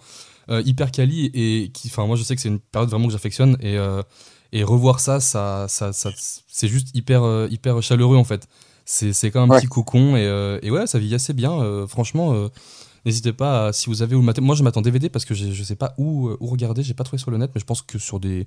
[0.49, 3.13] euh, hyper quali, et qui, enfin, moi je sais que c'est une période vraiment que
[3.13, 4.01] j'affectionne, et, euh,
[4.51, 6.09] et revoir ça, ça, ça, ça
[6.47, 8.47] c'est juste hyper, euh, hyper chaleureux en fait.
[8.85, 9.61] C'est c'est comme un Ouais.
[9.61, 12.33] petit cocon, et, euh, et ouais, ça vieillit assez bien, euh, franchement.
[13.05, 14.39] N'hésitez pas, à- si vous avez où le mater.
[14.41, 16.83] Moi, je m'attends DVD parce que je sais pas où, euh, où regarder.
[16.83, 18.45] J'ai pas trouvé sur le net, mais je pense que sur des,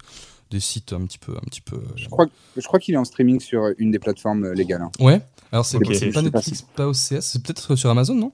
[0.50, 1.76] des sites un petit peu, un petit peu.
[1.76, 4.82] euh, Je crois, je crois qu'il est en streaming sur une des plateformes euh, légales.
[4.82, 4.90] hein.
[5.00, 5.20] Ouais.
[5.52, 5.86] Alors c'est Ok.
[5.90, 8.32] c'est Je pas Netflix, pas OCS, c'est peut-être sur Amazon, non?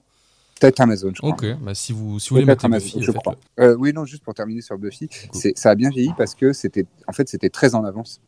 [0.59, 1.31] Peut-être Amazon, je crois.
[1.31, 3.35] Ok, bah si vous, si vous voulez mettre Amazon, Buffy, je crois.
[3.59, 6.53] Euh, oui, non, juste pour terminer sur Buffy, c'est- ça a bien vieilli parce que
[6.53, 8.21] c'était, en fait, c'était très en avance.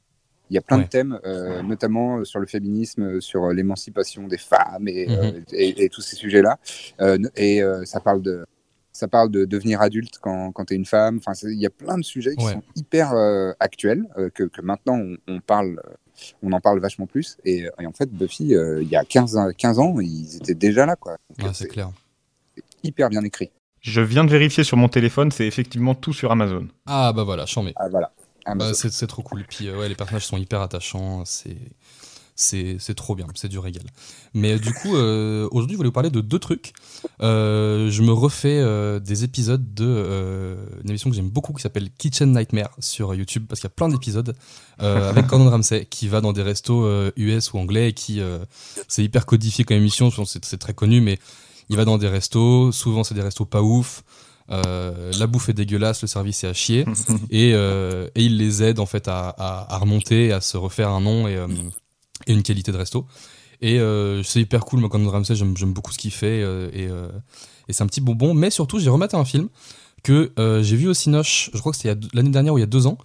[0.50, 0.84] Il y a plein Ouais.
[0.84, 5.16] de thèmes, euh, notamment sur le féminisme, euh, sur l'émancipation des femmes et, Mhm.
[5.16, 6.58] euh, et, et tous ces sujets-là.
[7.02, 8.46] Euh, et euh, ça parle de,
[8.92, 11.18] ça parle de devenir adulte quand, quand tu es une femme.
[11.18, 12.54] Enfin, c'est- il y a plein de sujets qui Ouais.
[12.54, 15.82] sont hyper euh, actuels euh, que, que maintenant on, on parle.
[15.86, 15.94] euh,
[16.42, 17.36] On en parle vachement plus.
[17.44, 20.54] Et, et en fait, Buffy, euh, il y a 15, ans- 15 ans, ils étaient
[20.54, 20.96] déjà là.
[20.96, 21.18] Quoi.
[21.30, 21.90] Donc, Ouais, euh, c'est clair.
[22.84, 23.52] hyper bien écrit.
[23.82, 26.68] Je viens de vérifier sur mon téléphone, c'est effectivement tout sur Amazon.
[26.86, 27.74] Ah bah voilà, chambé.
[27.76, 28.14] Ah, voilà.
[28.46, 28.90] Bah, Amazon.
[28.92, 29.46] c'est trop cool.
[29.50, 31.24] Puis euh, ouais, les personnages sont hyper attachants.
[31.26, 31.58] C'est
[32.38, 33.28] c'est c'est trop bien.
[33.36, 33.84] C'est du régal.
[34.34, 36.74] Mais euh, du coup, euh, aujourd'hui, je voulais vous parler de deux trucs.
[37.22, 41.62] Euh, je me refais euh, des épisodes de euh, une émission que j'aime beaucoup qui
[41.62, 44.36] s'appelle Kitchen Nightmare sur YouTube parce qu'il y a plein d'épisodes
[44.80, 48.40] avec Gordon Ramsay qui va dans des restos US ou anglais et qui euh,
[48.90, 50.10] c'est hyper codifié comme émission.
[50.10, 51.20] je pense que C'est c'est très connu, mais
[51.70, 52.72] il va dans des restos.
[52.74, 54.04] Souvent, c'est des restos pas ouf.
[54.52, 56.86] Euh, la bouffe est dégueulasse, le service est à chier
[57.32, 60.90] et, euh, et il les aide en fait à, à, à remonter, à se refaire
[60.90, 61.48] un nom et, euh,
[62.28, 63.08] et une qualité de resto.
[63.62, 63.80] Et
[64.24, 66.42] c'est hyper cool, moi, Gordon Ramsay, j'aime beaucoup ce qu'il fait
[66.74, 66.84] et,
[67.68, 68.36] et c'est un petit bonbon.
[68.36, 69.48] Mais surtout, j'ai remetté un film
[70.04, 70.32] que
[70.62, 72.86] j'ai vu au Cinoche, je crois que c'était l'année dernière ou il y a deux
[72.86, 73.00] ans,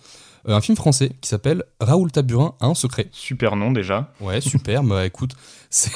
[0.48, 3.09] euh, un film français qui s'appelle Raoul Taburin a un secret.
[3.12, 4.12] Super nom déjà.
[4.20, 5.33] Ouais, super, bah écoute,
[5.70, 5.90] c'est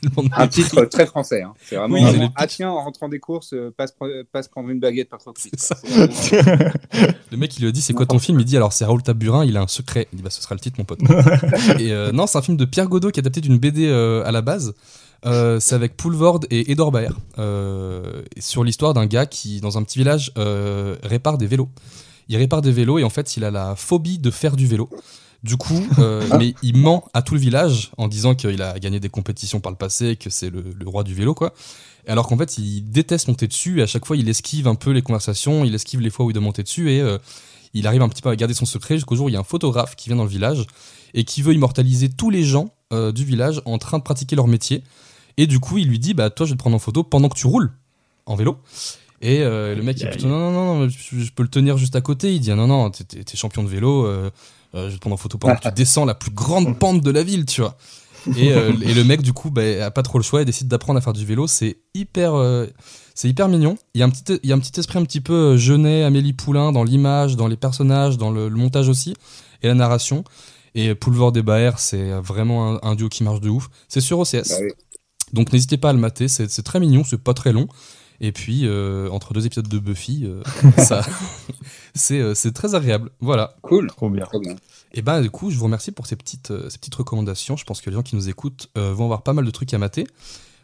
[0.00, 1.42] tellement de Un titre très français.
[1.42, 1.52] Hein.
[1.62, 3.94] C'est vraiment, Oui, ah tiens, en rentrant des courses, euh, passe,
[4.32, 6.10] passe prendre une baguette pas trop vraiment-
[7.30, 8.38] Le mec, il lui a dit c'est quoi ton film?
[8.40, 10.08] Il dit alors c'est Raoul Taburin, il a un secret.
[10.12, 11.00] Il dit bah ce sera le titre, mon pote.
[11.78, 14.24] et euh, non, c'est un film de Pierre Godot qui est adapté d'une BD euh,
[14.24, 14.74] à la base.
[15.24, 17.08] Euh, c'est avec Poulvord et Edor Baer
[17.38, 21.68] euh, sur l'histoire d'un gars qui, dans un petit village, euh, répare des vélos.
[22.28, 24.90] Il répare des vélos et en fait, il a la phobie de faire du vélo.
[25.42, 28.98] Du coup, euh, mais il ment à tout le village en disant qu'il a gagné
[29.00, 31.52] des compétitions par le passé, et que c'est le, le roi du vélo, quoi.
[32.08, 34.90] Alors qu'en fait, il déteste monter dessus et à chaque fois, il esquive un peu
[34.90, 37.18] les conversations, il esquive les fois où il doit monter dessus et euh,
[37.74, 39.40] il arrive un petit peu à garder son secret jusqu'au jour où il y a
[39.40, 40.66] un photographe qui vient dans le village
[41.14, 44.46] et qui veut immortaliser tous les gens euh, du village en train de pratiquer leur
[44.46, 44.84] métier.
[45.36, 47.28] Et du coup, il lui dit Bah, toi, je vais te prendre en photo pendant
[47.28, 47.72] que tu roules
[48.26, 48.58] en vélo.
[49.26, 51.96] Et euh, le mec, il est plutôt non, non, non, je, peux le tenir juste
[51.96, 52.32] à côté.
[52.32, 54.30] Il dit non, non, t'es- champion de vélo, euh,
[54.76, 57.00] euh, je vais te prendre en photo pendant que tu descends la plus grande pente
[57.00, 57.76] de la ville, tu vois.
[58.36, 60.98] Et, et le mec, du coup, bah, a pas trop le choix et décide d'apprendre
[60.98, 61.48] à faire du vélo.
[61.48, 62.34] C'est hyper,
[63.16, 63.78] c'est hyper mignon.
[63.94, 66.04] Il y, a un petit, il y a un petit esprit un petit peu Jeunet,
[66.04, 69.14] Amélie Poulain dans l'image, dans les personnages, dans le, le montage aussi
[69.62, 70.22] et la narration.
[70.76, 73.70] Et Poulvord et Baer, c'est vraiment un, un duo qui marche de ouf.
[73.88, 74.48] C'est sur OCS.
[74.48, 74.70] Bah oui.
[75.32, 77.66] Donc n'hésitez pas à le mater, c'est c'est très mignon, c'est pas très long.
[78.20, 80.42] Et puis, euh, entre deux épisodes de Buffy, euh,
[80.78, 81.02] ça,
[81.94, 83.10] c'est euh, c'est très agréable.
[83.20, 83.56] Voilà.
[83.62, 83.88] Cool.
[83.88, 84.24] Trop bien.
[84.24, 84.56] Trop bien.
[84.92, 87.56] Et ben du coup, je vous remercie pour ces petites, euh, ces petites recommandations.
[87.56, 89.72] Je pense que les gens qui nous écoutent euh, vont avoir pas mal de trucs
[89.74, 90.06] à mater.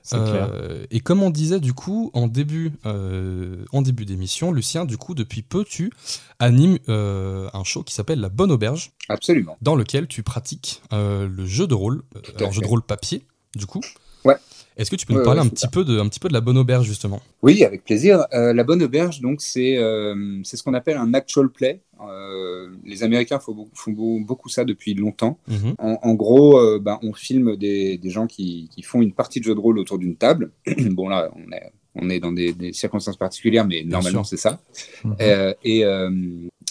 [0.05, 0.51] C'est clair.
[0.53, 4.97] Euh, et comme on disait du coup en début, euh, en début d'émission, Lucien, du
[4.97, 5.93] coup, depuis peu, tu
[6.41, 9.57] animes euh, un show qui s'appelle La Bonne Auberge, Absolument.
[9.63, 13.25] dans lequel tu pratiques euh, le jeu de rôle, euh, alors jeu de rôle papier,
[13.55, 13.81] du coup.
[14.25, 14.37] Ouais.
[14.77, 16.41] Est-ce que tu peux nous parler un, petit peu de, un petit peu de la
[16.41, 18.25] bonne auberge, justement Oui, avec plaisir.
[18.33, 21.81] Euh, la bonne auberge, donc, c'est euh, ce qu'on appelle un actual play.
[22.09, 25.39] Euh, les Américains font, beaucoup- font beau- beaucoup ça depuis longtemps.
[25.49, 25.75] Mhm.
[25.79, 29.39] En, en gros, euh, ben, on filme des, des gens qui, qui font une partie
[29.41, 30.51] de jeu de rôle autour d'une table.
[30.91, 34.61] bon, là, on est, on est dans des, des circonstances particulières, mais normalement, c'est ça.
[35.05, 35.17] Mhm.
[35.65, 35.85] Et,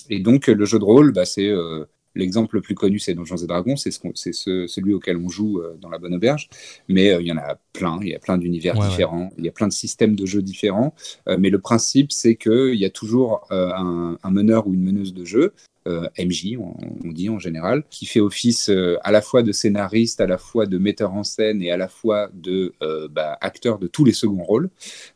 [0.10, 3.38] et donc, le jeu de rôle, bah, c'est euh, l'exemple le plus connu, c'est Donjons
[3.38, 4.00] et Dragons, c'est ce
[4.32, 6.50] ce, celui auquel on joue euh, dans la Bonne Auberge.
[6.88, 9.46] Mais euh, il y en a plein, il y a plein d'univers Ouais, différents, il
[9.46, 10.94] y a plein de systèmes de jeu différents.
[11.28, 15.14] Euh, mais le principe, c'est qu'il y a toujours un, un meneur ou une meneuse
[15.14, 15.54] de jeu.
[15.88, 19.52] euh, MJ, on, on dit en général, qui fait office euh, à la fois de
[19.52, 23.36] scénariste, à la fois de metteur en scène et à la fois de euh, bah,
[23.42, 24.70] acteur de tous les seconds rôles.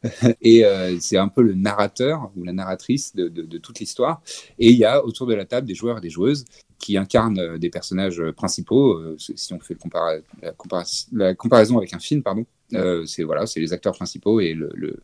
[0.42, 0.64] et
[1.00, 4.22] c'est un peu le narrateur ou la narratrice de, de- de toute l'histoire.
[4.60, 6.46] Et il y a autour de la table des joueurs et des joueuses
[6.80, 8.94] qui incarnent euh, des personnages euh, principaux.
[9.00, 13.06] Euh, si on fait le compara- la, compara- la comparaison avec un film, pardon, euh,
[13.06, 14.98] c'est voilà, c'est les acteurs principaux et le, le,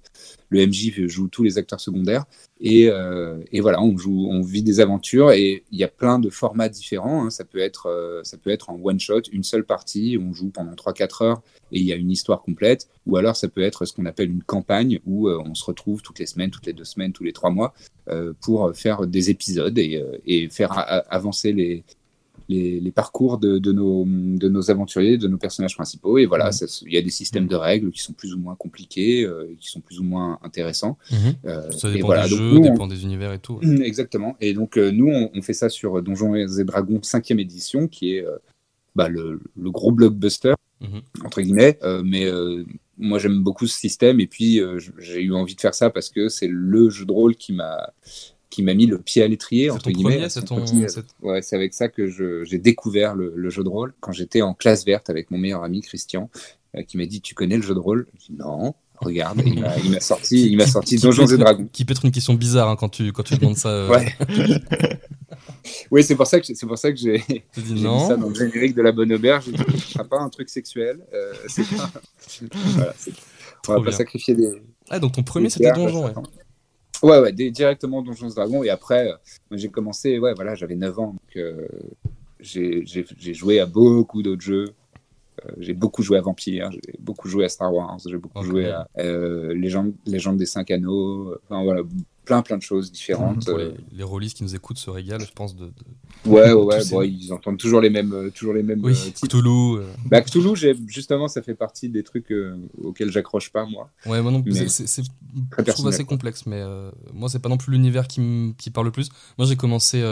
[0.49, 2.25] le MJ joue tous les acteurs secondaires.
[2.59, 6.19] Et, euh, et voilà, on joue, on vit des aventures et il y a plein
[6.19, 7.25] de formats différents.
[7.25, 7.29] hein.
[7.29, 10.49] Ça peut être, euh, ça peut être en one shot, une seule partie, on joue
[10.49, 12.87] pendant 3-4 heures et il y a une histoire complète.
[13.07, 16.01] Ou alors ça peut être ce qu'on appelle une campagne où euh, on se retrouve
[16.01, 17.73] toutes les semaines, toutes les deux semaines, tous les trois mois
[18.09, 20.71] euh, pour faire des épisodes et, euh, et faire
[21.09, 21.83] avancer les,
[22.47, 26.17] les, les parcours de, de, nos, de nos aventuriers, de nos personnages principaux.
[26.19, 28.55] Et voilà, se- il y a des systèmes de règles qui sont plus ou moins
[28.55, 30.97] compliqués, euh, qui sont plus ou moins intéressants.
[31.45, 33.59] Euh, Ça et dépend voilà, des jeux, nous, on- dépend des univers et tout.
[33.83, 34.35] Exactement.
[34.41, 38.15] Et donc, euh, nous, on, on fait ça sur Donjons et Dragons 5e édition, qui
[38.15, 38.35] est euh,
[38.95, 40.53] bah, le, le gros blockbuster,
[41.23, 41.79] entre guillemets.
[41.83, 42.63] Euh, mais euh,
[43.01, 44.19] moi, j'aime beaucoup ce système.
[44.21, 47.11] Et puis, euh, j'ai eu envie de faire ça parce que c'est le jeu de
[47.11, 47.91] rôle qui m'a
[48.49, 50.27] qui m'a mis le pied à l'étrier, C'est entre guillemets.
[50.27, 50.63] c'est ton.
[51.21, 52.07] Ouais, c'est avec ça que
[52.45, 55.63] j'ai découvert le, le jeu de rôle quand j'étais en classe verte avec mon meilleur
[55.63, 56.29] ami Christian,
[56.75, 58.07] euh, qui m'a dit Tu connais le jeu de rôle?
[58.29, 59.41] Non, regarde.
[59.45, 59.61] Il
[59.91, 61.69] m'a- sorti, il m'a sorti Donjons et Dragons.
[61.71, 63.69] Qui peut être une question bizarre hein, quand, tu, quand tu demandes ça.
[63.69, 64.13] euh, Ouais.
[65.91, 67.23] oui, c'est pour ça que c'est pour ça que j'ai
[67.75, 68.07] non.
[68.07, 69.45] ça dans le générique de la bonne auberge.
[69.49, 70.99] Dit, Ce sera pas un truc sexuel.
[71.13, 71.33] euh,
[71.79, 71.91] pas.
[72.77, 72.93] voilà,
[73.67, 74.51] on va pas sacrifier des.
[74.89, 76.13] Ah, donc ton premier c'était Donjon, ouais.
[77.03, 78.63] Ouais, ouais, des- directement Donjons Dragons.
[78.63, 79.15] Et après, euh,
[79.51, 81.07] j'ai commencé, ouais, voilà, j'avais 9 ans.
[81.13, 81.67] Donc, euh,
[82.39, 82.83] j'ai
[83.33, 84.65] joué à beaucoup d'autres jeux.
[85.45, 88.67] Euh, j'ai beaucoup joué à Vampire, j'ai beaucoup joué à Star Wars, j'ai beaucoup joué
[88.69, 91.33] à euh, Légende, Légende des Cinq Anneaux.
[91.45, 91.81] Enfin, voilà,
[92.25, 93.45] plein, plein de choses différentes.
[93.45, 95.71] Pour euh, les, les rôlistes qui nous écoutent se régalent, je pense, de, de
[96.25, 99.27] Ouais, ouais, Bon, ils entendent toujours les mêmes, euh, toujours les mêmes oui, euh, titres.
[99.27, 99.77] Cthulhu.
[99.79, 100.53] euh, Bah, Cthulhu,
[100.87, 103.89] justement, ça fait partie des trucs euh, auxquels j'accroche pas, moi.
[104.05, 104.67] Ouais, moi non plus.
[104.69, 105.01] C'est-
[105.57, 108.69] je trouve assez complexe, mais euh, moi, c'est pas non plus l'univers qui, me- qui
[108.69, 109.09] parle le plus.
[109.37, 110.03] Moi, j'ai commencé.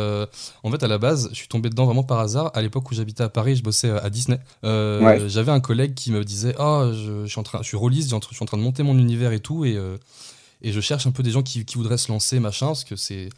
[0.63, 2.51] en fait, à la base, je suis tombé dedans vraiment par hasard.
[2.55, 4.39] À l'époque où j'habitais à Paris, je bossais à Disney.
[4.63, 5.19] Ouais.
[5.27, 8.05] J'avais un collègue qui me disait Ah, je, je suis en train, je suis rôliste,
[8.09, 9.63] je suis en train- de monter mon univers et tout.
[9.65, 9.77] Et,
[10.61, 12.95] et je cherche un peu des gens qui, qui voudraient se lancer, machin, parce que
[12.95, 13.29] c'est.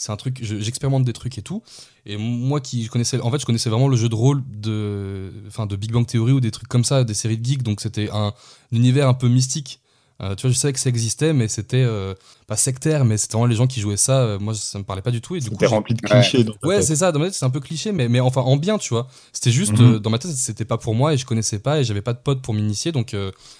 [0.00, 1.60] C'est un truc, je- j'expérimente des trucs et tout.
[2.06, 5.66] Et moi qui connaissais, en fait, je connaissais vraiment le jeu de rôle de, enfin,
[5.66, 7.64] de Big Bang Theory ou des trucs comme ça, des séries de geeks.
[7.64, 8.32] Donc c'était un,
[8.70, 9.80] univers un peu mystique.
[10.22, 12.14] Euh, tu vois, je savais que ça existait, mais c'était euh,
[12.46, 14.20] pas sectaire, mais c'était vraiment les gens qui jouaient ça.
[14.20, 15.34] euh, moi, ça me parlait pas du tout.
[15.34, 17.10] Et du coup, rempli de clichés Ouais, c'est ça.
[17.10, 19.08] Dans ma tête, c'est un peu cliché, mais, mais enfin en bien, tu vois.
[19.32, 19.98] C'était juste Mhm.
[19.98, 22.20] dans ma tête, c'était pas pour moi et je connaissais pas et j'avais pas de
[22.20, 23.16] potes pour m'initier, donc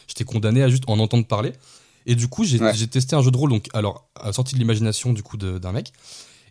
[0.07, 1.53] j'étais condamné à juste en entendre parler.
[2.09, 2.73] Et du coup, j'ai Ouais.
[2.89, 5.93] testé un jeu de rôle, donc alors sortie de l'imagination du coup d'un mec.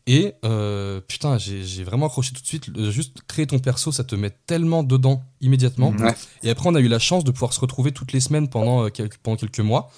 [0.10, 2.68] Et euh, putain, j'ai vraiment accroché tout de suite.
[2.68, 5.90] Le- Juste créer ton perso, ça te met tellement dedans immédiatement.
[5.90, 6.16] Ouais.
[6.44, 8.86] Et après, on a eu la chance de pouvoir se retrouver toutes les semaines pendant,
[8.86, 9.92] euh, quelques, pendant quelques mois.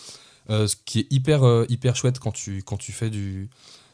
[0.50, 3.50] Euh, ce qui est hyper, euh, hyper chouette quand tu, quand tu fais du,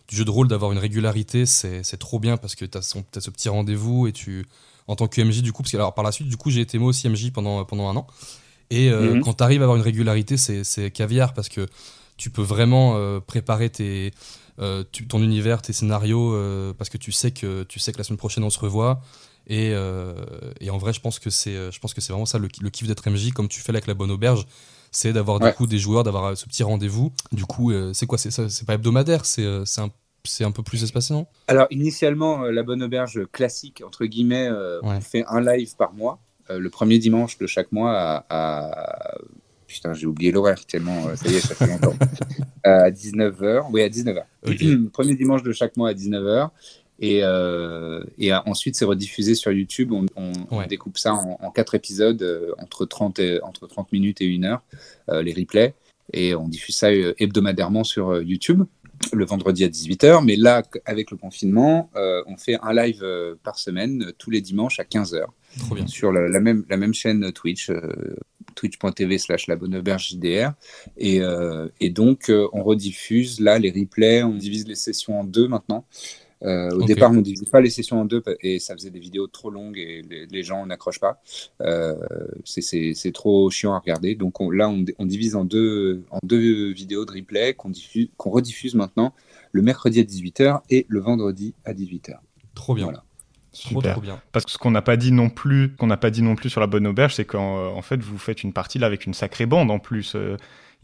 [0.08, 2.82] du jeu de rôle, d'avoir une régularité, c'est c'est trop bien parce que tu as,
[2.82, 4.46] ce petit rendez-vous et tu,
[4.88, 6.62] en tant que MJ, du coup, parce que alors, par la suite, du coup, j'ai
[6.62, 8.08] été moi aussi MJ pendant, pendant un an.
[8.70, 9.22] Et euh, Mhm.
[9.24, 11.68] quand tu arrives à avoir une régularité, c'est caviar parce que
[12.18, 14.12] tu peux vraiment euh, préparer tes,
[14.60, 16.32] euh, tu- ton univers, tes scénarios,
[16.78, 19.02] parce que tu sais que tu sais que la semaine prochaine on se revoit.
[19.48, 19.74] Et,
[20.62, 22.70] et en vrai, je pense que c'est, je pense que c'est vraiment ça le, le
[22.72, 24.46] kiff d'être MJ, comme tu fais avec la bonne auberge,
[24.92, 27.12] c'est d'avoir du coup des joueurs, d'avoir ce petit rendez-vous.
[27.32, 29.64] Du coup, c'est quoi C'est C'est pas hebdomadaire, c'est, un,
[30.24, 31.28] c'est un peu plus espacé, non?
[31.48, 34.96] Alors, initialement, euh, la bonne auberge classique, entre guillemets, euh, Ouais.
[34.98, 38.26] on fait un live par mois, le premier dimanche de chaque mois à.
[38.30, 39.16] à-
[39.68, 41.96] Putain, j'ai oublié l'horaire tellement, euh, ça y est, ça fait longtemps.
[42.64, 44.24] à 19h, oui, à 19h.
[44.48, 44.64] Ok.
[44.94, 46.50] premier dimanche de chaque mois à 19h.
[47.00, 49.92] Et, euh, et euh, ensuite, c'est rediffusé sur YouTube.
[49.92, 50.68] On, on- on Ouais.
[50.68, 54.44] découpe ça en, en quatre épisodes, euh, entre, 30 et, entre 30 minutes et 1
[54.46, 54.62] heure,
[55.10, 55.74] euh, les replays.
[56.14, 58.64] Et on diffuse ça euh, hebdomadairement sur euh, YouTube,
[59.14, 60.24] le vendredi à 18h.
[60.26, 64.32] Mais là, avec le confinement, euh, on fait un live euh, par semaine, euh, tous
[64.32, 65.26] les dimanches à 15h,
[65.60, 65.88] Trop bien.
[65.88, 67.70] sur la, la même, la même chaîne Twitch.
[67.70, 68.16] euh,
[68.56, 70.54] twitch.tv slash la bonne auberge JDR.
[70.98, 71.20] Et,
[71.82, 75.86] et donc, on rediffuse là les replays, on divise les sessions en deux maintenant.
[76.44, 79.00] Euh, au départ, on ne divisait pas les sessions en deux et ça faisait des
[79.00, 81.22] vidéos trop longues et les, les gens n'accrochent pas.
[81.62, 81.96] Euh,
[82.44, 84.16] c'est- trop chiant à regarder.
[84.16, 88.10] Donc on- là, on, on divise en deux, en deux vidéos de replay qu'on diffuse-
[88.18, 89.14] qu'on rediffuse maintenant
[89.52, 92.20] le mercredi à 18h et le vendredi à 18h.
[92.54, 92.86] Trop bien.
[92.86, 93.04] Voilà.
[93.54, 93.94] Trop, Super.
[93.94, 94.22] trop bien.
[94.34, 96.50] Parce que ce qu'on n'a pas dit non plus, qu'on n'a pas dit non plus
[96.50, 99.14] sur la bonne auberge, c'est qu'en en fait vous faites une partie là avec une
[99.14, 100.14] sacrée bande en plus.
[100.16, 100.36] Euh,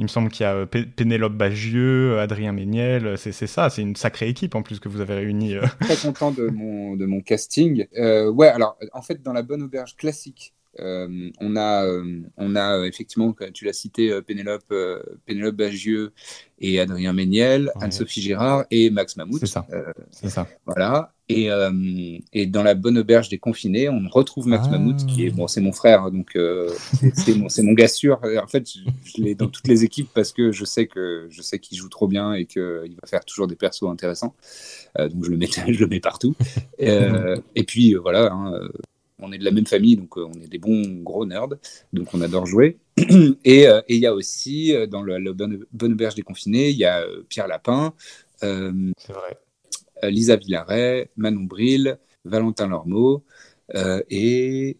[0.02, 3.70] il me semble qu'il y a euh, Pé- Pénélope Bagieux, Adrien Méniel, euh, c'est ça,
[3.70, 5.56] c'est une sacrée équipe en plus que vous avez réunie.
[5.56, 5.62] euh.
[5.80, 7.86] très content de mon, de mon casting.
[7.98, 12.56] Euh, ouais, alors en fait, dans la bonne auberge classique, euh, on a, euh, on
[12.56, 14.74] a effectivement, tu l'as cité, Pénélope,
[15.28, 16.14] Pénélope Bagieux
[16.60, 17.84] et Adrien Méniel, Ouais.
[17.84, 19.40] Anne-Sophie Girard et Max Mammouth.
[19.40, 19.68] C'est ça.
[20.10, 20.48] C'est ça.
[20.66, 21.14] voilà.
[21.32, 21.72] Et, euh,
[22.34, 24.72] et dans la bonne auberge des confinés, on retrouve Max Ah.
[24.72, 26.70] Mammouth, qui est bon, c'est mon frère, donc euh,
[27.13, 28.20] c'est- mon, mon gars sûr.
[28.41, 31.41] En fait, je, je l'ai dans toutes les équipes parce que je sais que je
[31.41, 32.62] sais qu'il joue trop bien et qu'il
[33.02, 34.36] va faire toujours des persos intéressants.
[35.00, 36.36] Euh, donc je le mets, je le mets partout.
[36.82, 38.60] Euh, et puis euh, voilà, hein,
[39.20, 41.50] on est de la même famille, donc euh, on est des bons gros nerds,
[41.94, 42.78] donc on adore jouer.
[43.46, 46.78] Et euh, il y a aussi dans le, la bonne, bonne auberge des confinés, il
[46.78, 47.94] y a Pierre Lapin.
[48.44, 49.38] euh, C'est vrai.
[50.04, 53.24] Euh, Lisa Villaret, Manon Bril, Valentin Lormeau,
[53.76, 54.78] euh, et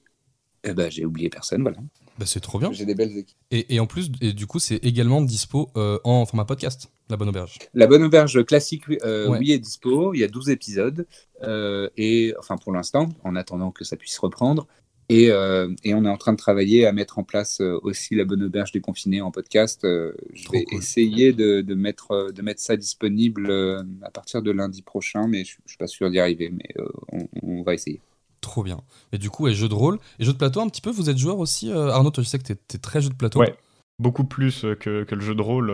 [0.63, 1.77] eh ben, j'ai oublié personne, voilà.
[2.19, 2.71] Bah, c'est trop bien.
[2.71, 3.38] J'ai des belles équipes.
[3.49, 7.17] Et, et en plus, et du coup, c'est également dispo euh, en format podcast, La
[7.17, 7.57] Bonne Auberge.
[7.73, 9.39] La Bonne Auberge classique, euh, Ouais.
[9.39, 10.13] oui, est dispo.
[10.13, 11.07] Il y a 12 épisodes,
[11.43, 14.67] euh, et enfin pour l'instant, en attendant que ça puisse reprendre.
[15.13, 18.15] Et, euh, et on est en train de travailler à mettre en place euh, aussi
[18.15, 19.84] La Bonne Auberge déconfinée en podcast.
[19.84, 20.78] Euh, je Trop vais cool.
[20.78, 23.52] essayer de, de mettre, de mettre ça disponible
[24.04, 26.88] à partir de lundi prochain, mais je ne suis pas sûr d'y arriver, mais euh,
[27.12, 28.00] on, on va essayer.
[28.39, 28.80] Trop bien.
[29.12, 30.00] Et du coup, et jeu de rôle.
[30.17, 32.30] Et jeu de plateau, un petit peu, vous êtes joueur aussi euh, Arnaud, toi, je
[32.30, 33.41] sais que t'es es très jeu de plateau.
[33.41, 33.54] Ouais.
[34.00, 35.71] Beaucoup plus que, que le jeu de rôle.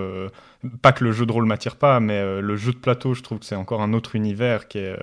[0.81, 3.39] pas que le jeu de rôle m'attire pas, mais le jeu de plateau, je trouve
[3.39, 4.97] que c'est encore un autre univers qui est,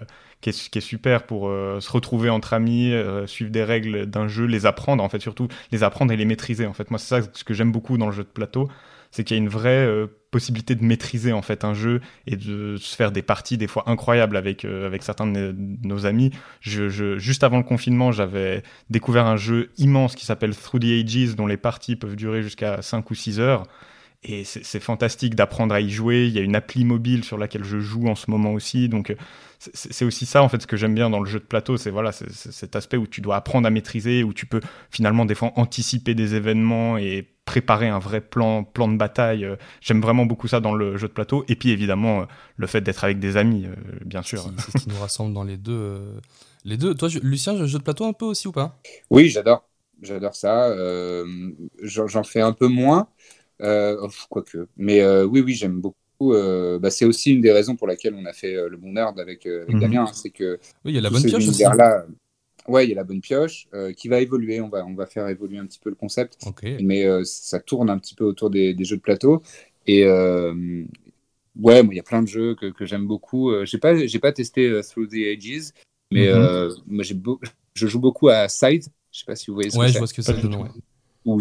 [0.44, 4.04] qui est, qui est super pour euh, se retrouver entre amis, euh, suivre des règles
[4.04, 6.66] d'un jeu, les apprendre, en fait, surtout les apprendre et les maîtriser.
[6.66, 8.68] En fait, moi, c'est ça ce que j'aime beaucoup dans le jeu de plateau,
[9.10, 12.36] c'est qu'il y a une vraie euh, possibilité de maîtriser en fait un jeu et
[12.36, 16.30] de se faire des parties des fois incroyables avec, avec certains de nos- amis.
[16.60, 21.46] Juste avant le confinement, j'avais découvert un jeu immense qui s'appelle Through the Ages, dont
[21.46, 23.62] les parties peuvent durer jusqu'à 5 ou 6 heures.
[24.26, 26.26] Et c'est fantastique d'apprendre à y jouer.
[26.26, 28.88] Il y a une appli mobile sur laquelle je joue en ce moment aussi.
[28.88, 29.16] Donc, euh,
[29.58, 31.76] c'est aussi ça, en fait, ce que j'aime bien dans le jeu de plateau.
[31.76, 34.60] C'est voilà, cet aspect où tu dois apprendre à maîtriser, où tu peux
[34.90, 39.44] finalement, des fois, anticiper des événements et préparer un vrai plan, plan de bataille.
[39.44, 41.44] Euh, J'aime vraiment beaucoup ça dans le jeu de plateau.
[41.48, 42.24] Et puis, évidemment, euh,
[42.56, 43.66] le fait d'être avec des amis,
[44.06, 44.50] bien sûr.
[44.58, 46.00] C'est ce qui nous rassemble dans les deux.
[46.64, 46.94] les deux.
[46.94, 48.78] Toi, je- Lucien, jeu de plateau un peu aussi ou pas?
[49.10, 49.68] Oui, j'adore.
[50.02, 50.68] J'adore ça.
[50.70, 51.24] Euh,
[51.82, 53.08] J'en j'en fais un peu moins,
[53.62, 54.66] euh, oh, quoique.
[54.76, 56.32] Mais euh, oui, oui, j'aime beaucoup.
[56.32, 58.92] euh, bah, c'est aussi une des raisons pour laquelle on a fait euh, le bon
[58.92, 59.80] nerd avec, avec Mhm.
[59.80, 60.04] Damien.
[60.08, 61.48] hein, c'est que Oui, il y a la bonne pioche aussi.
[61.50, 62.06] univers-là,
[62.68, 64.60] ouais, il y a la bonne pioche qui va évoluer.
[64.60, 66.38] On va, on va faire évoluer un petit peu le concept.
[66.46, 66.64] Ok.
[66.80, 69.42] mais ça tourne un petit peu autour des, des jeux de plateau.
[69.86, 73.52] Et ouais, il y a plein de jeux que, que j'aime beaucoup.
[73.64, 75.70] J'ai pas, j'ai pas testé Through the Ages,
[76.10, 76.74] mais Mhm.
[76.86, 77.04] moi,
[77.74, 78.88] je joue beaucoup à Scythe.
[79.12, 80.32] Je sais pas si vous voyez ce Ouais, que je vois ce que c'est
[81.26, 81.40] Ou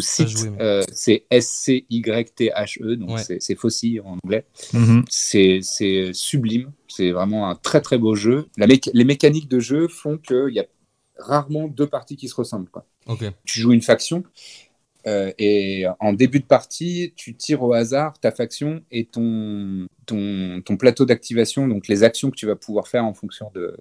[0.51, 3.23] mais- euh, c'est S-C-Y-T-H-E, donc Ouais.
[3.23, 4.45] c'est- Faucille en anglais.
[4.73, 5.03] Mhm.
[5.09, 6.71] C'est c'est sublime.
[6.87, 8.47] C'est vraiment un très très beau jeu.
[8.57, 10.65] La les mécaniques de jeu font qu'il y a
[11.17, 12.69] rarement deux parties qui se ressemblent.
[12.69, 12.85] Quoi
[13.45, 14.23] tu joues une faction
[15.05, 20.61] euh, et en début de partie, tu tires au hasard ta faction et ton, ton,
[20.65, 23.75] ton plateau d'activation, donc les actions que tu vas pouvoir faire en fonction, de,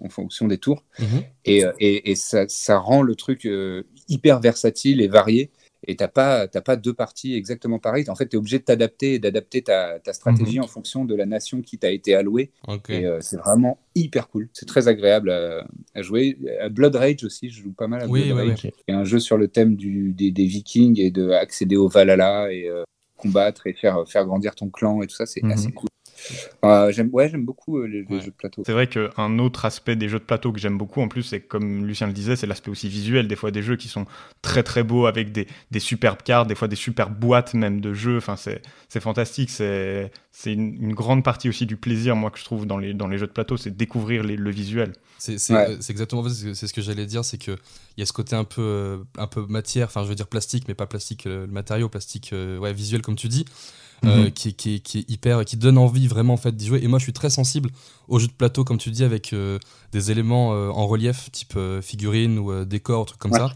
[0.00, 0.84] en fonction des tours.
[0.98, 1.22] Mhm.
[1.44, 5.50] Et, euh, et, et ça, ça rend le truc euh, hyper versatile et varié.
[5.86, 8.08] Et t'as pas, t'as pas deux parties exactement pareilles.
[8.08, 11.14] En fait, tu es obligé de t'adapter et d'adapter ta, ta stratégie en fonction de
[11.14, 12.52] la nation qui t'a été allouée.
[12.88, 14.48] Et euh, c'est vraiment hyper cool.
[14.54, 16.38] C'est très agréable à, à jouer.
[16.70, 18.70] Blood Rage aussi, je joue pas mal à Oui, Blood Rage.
[18.88, 22.50] A un jeu sur le thème du, des, des Vikings et de accéder au Valhalla
[22.50, 22.82] et euh,
[23.18, 25.26] combattre et faire, faire grandir ton clan et tout ça.
[25.26, 25.50] C'est Mhm.
[25.50, 25.90] assez cool.
[26.64, 28.20] Euh, j'aime, ouais, j'aime beaucoup euh, les, les Ouais.
[28.20, 28.62] jeux de plateau.
[28.64, 31.40] C'est vrai qu'un autre aspect des jeux de plateau que j'aime beaucoup, en plus, c'est
[31.40, 33.28] comme Lucien le disait, c'est l'aspect aussi visuel.
[33.28, 34.06] Des fois, des jeux qui sont
[34.42, 37.92] très très beaux avec des, des superbes cartes, des fois des superbes boîtes même de
[37.94, 38.16] jeux.
[38.18, 39.50] Enfin, c'est c'est fantastique.
[39.50, 42.92] C'est c'est une, une grande partie aussi du plaisir, moi, que je trouve dans les,
[42.94, 44.92] dans les jeux de plateau, c'est découvrir les- le visuel.
[45.18, 45.76] C'est c'est- Ouais.
[45.80, 47.52] c'est exactement c'est ce que- c'est ce que j'allais dire, c'est que
[47.96, 50.26] il y a ce côté un peu euh, un peu matière, enfin je veux dire
[50.26, 53.44] plastique, mais pas plastique, euh, le matériau plastique, euh, ouais visuel comme tu dis.
[54.06, 54.30] Euh, Mhm.
[54.32, 56.80] qui, est- qui, est- qui est hyper, qui donne envie vraiment en fait d'y jouer.
[56.82, 57.70] Et moi, je suis très sensible
[58.08, 59.58] aux jeux de plateau, comme tu dis, avec euh,
[59.92, 63.38] des éléments euh, en relief, type figurines ou décors, trucs comme Ouais.
[63.38, 63.52] ça.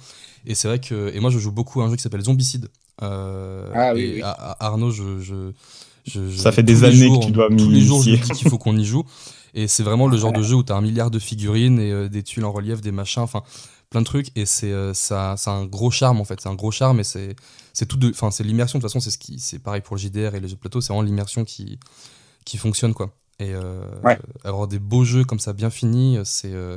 [0.46, 2.68] Et c'est vrai que, et moi, je joue beaucoup à un jeu qui s'appelle Zombicide.
[3.00, 4.22] Ah oui, et oui.
[4.22, 5.52] à- à Arnaud, je, je,
[6.06, 8.20] je- je- Ça fait des années jours, que tu dois Tous les jours, je dis
[8.32, 9.04] qu'il faut qu'on y joue.
[9.54, 12.08] Et c'est vraiment le genre de jeu où tu as un milliard de figurines et
[12.08, 13.42] des tuiles en relief, des machins, enfin
[13.90, 14.28] plein de trucs.
[14.36, 16.40] Et c'est euh, ça, ça a un gros charme en fait.
[16.40, 17.36] C'est un gros charme et c'est
[17.72, 18.78] c'est tout de, enfin c'est l'immersion.
[18.78, 20.60] De toute façon, c'est ce qui, c'est pareil pour le JDR et les jeux de
[20.60, 20.80] plateau.
[20.80, 21.78] C'est vraiment l'immersion qui
[22.44, 23.14] qui fonctionne quoi.
[23.40, 24.18] Et euh, Ouais.
[24.44, 26.76] avoir des beaux jeux comme ça bien finis, c'est euh,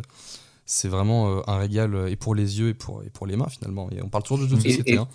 [0.66, 3.36] c'est vraiment euh, un régal euh, et pour les yeux et pour et pour les
[3.36, 3.90] mains finalement.
[3.92, 4.94] Et on parle toujours de jeux de Et- société.
[4.94, 5.08] et- hein.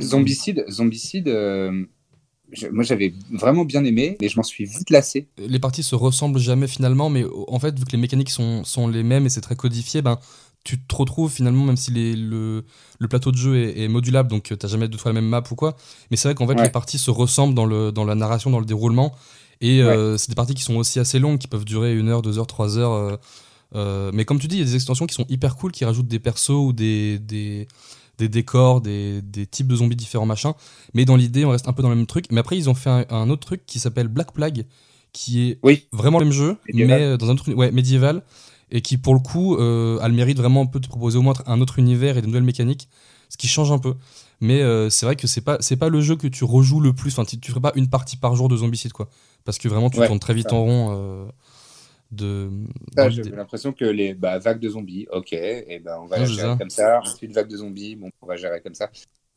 [0.00, 1.84] Zombicide, Zombicide euh,
[2.52, 5.28] je- moi j'avais vraiment bien aimé, mais je m'en suis vite lassé.
[5.38, 8.88] les parties se ressemblent jamais finalement, mais en fait, vu que les mécaniques sont, sont
[8.88, 10.18] les mêmes et c'est très codifié, ben,
[10.68, 12.64] tu te retrouves finalement, même si les- le,
[12.98, 15.28] le plateau de jeu est, est modulable, donc euh, t'as jamais deux fois la même
[15.30, 15.76] map ou quoi.
[16.10, 16.64] Mais c'est vrai qu'en fait, Ouais.
[16.64, 19.14] les parties se ressemblent dans, le, dans la narration, dans le déroulement.
[19.60, 22.20] Et euh, c'est des parties qui sont aussi assez longues, qui peuvent durer une heure,
[22.22, 22.92] deux heures, trois heures.
[22.92, 23.16] euh,
[23.74, 25.84] euh, mais comme tu dis, il y a des extensions qui sont hyper cool, qui
[25.84, 27.66] rajoutent des persos ou des, des,
[28.18, 30.52] des décors, des, des types de zombies différents, machin.
[30.94, 32.26] Mais dans l'idée, on reste un peu dans le même truc.
[32.30, 34.64] Mais après, ils ont fait un, un autre truc qui s'appelle Black Plague,
[35.12, 35.86] qui est Oui.
[35.92, 37.00] vraiment le même jeu, Médiéval.
[37.00, 38.22] mais dans un uni- ouais, médiéval,
[38.70, 41.22] et qui pour le coup euh, a le mérite vraiment un peu de proposer au
[41.22, 42.88] moins un autre univers et des nouvelles mécaniques,
[43.28, 43.94] ce qui change un peu.
[44.40, 46.92] Mais euh, c'est vrai que c'est pas c'est pas le jeu que tu rejoues le
[46.92, 47.10] plus.
[47.12, 49.08] Enfin, tu, tu ferais pas une partie par jour de Zombicide quoi,
[49.44, 50.56] parce que vraiment tu Ouais, tournes très vite ça.
[50.56, 50.88] en rond.
[50.92, 51.26] euh,
[52.10, 52.50] de
[52.96, 53.30] l'idée.
[53.30, 56.56] l'impression que les bah, vagues de zombies, ok, et ben on va la gérer ça.
[56.56, 57.00] comme ça.
[57.00, 58.90] Ensuite, vague de zombies, bon, on va gérer comme ça.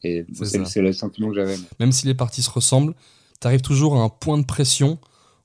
[0.04, 1.58] Et C'est le sentiment que j'avais.
[1.80, 2.96] même si les parties se ressemblent,
[3.40, 5.00] tu arrives toujours à un point de pression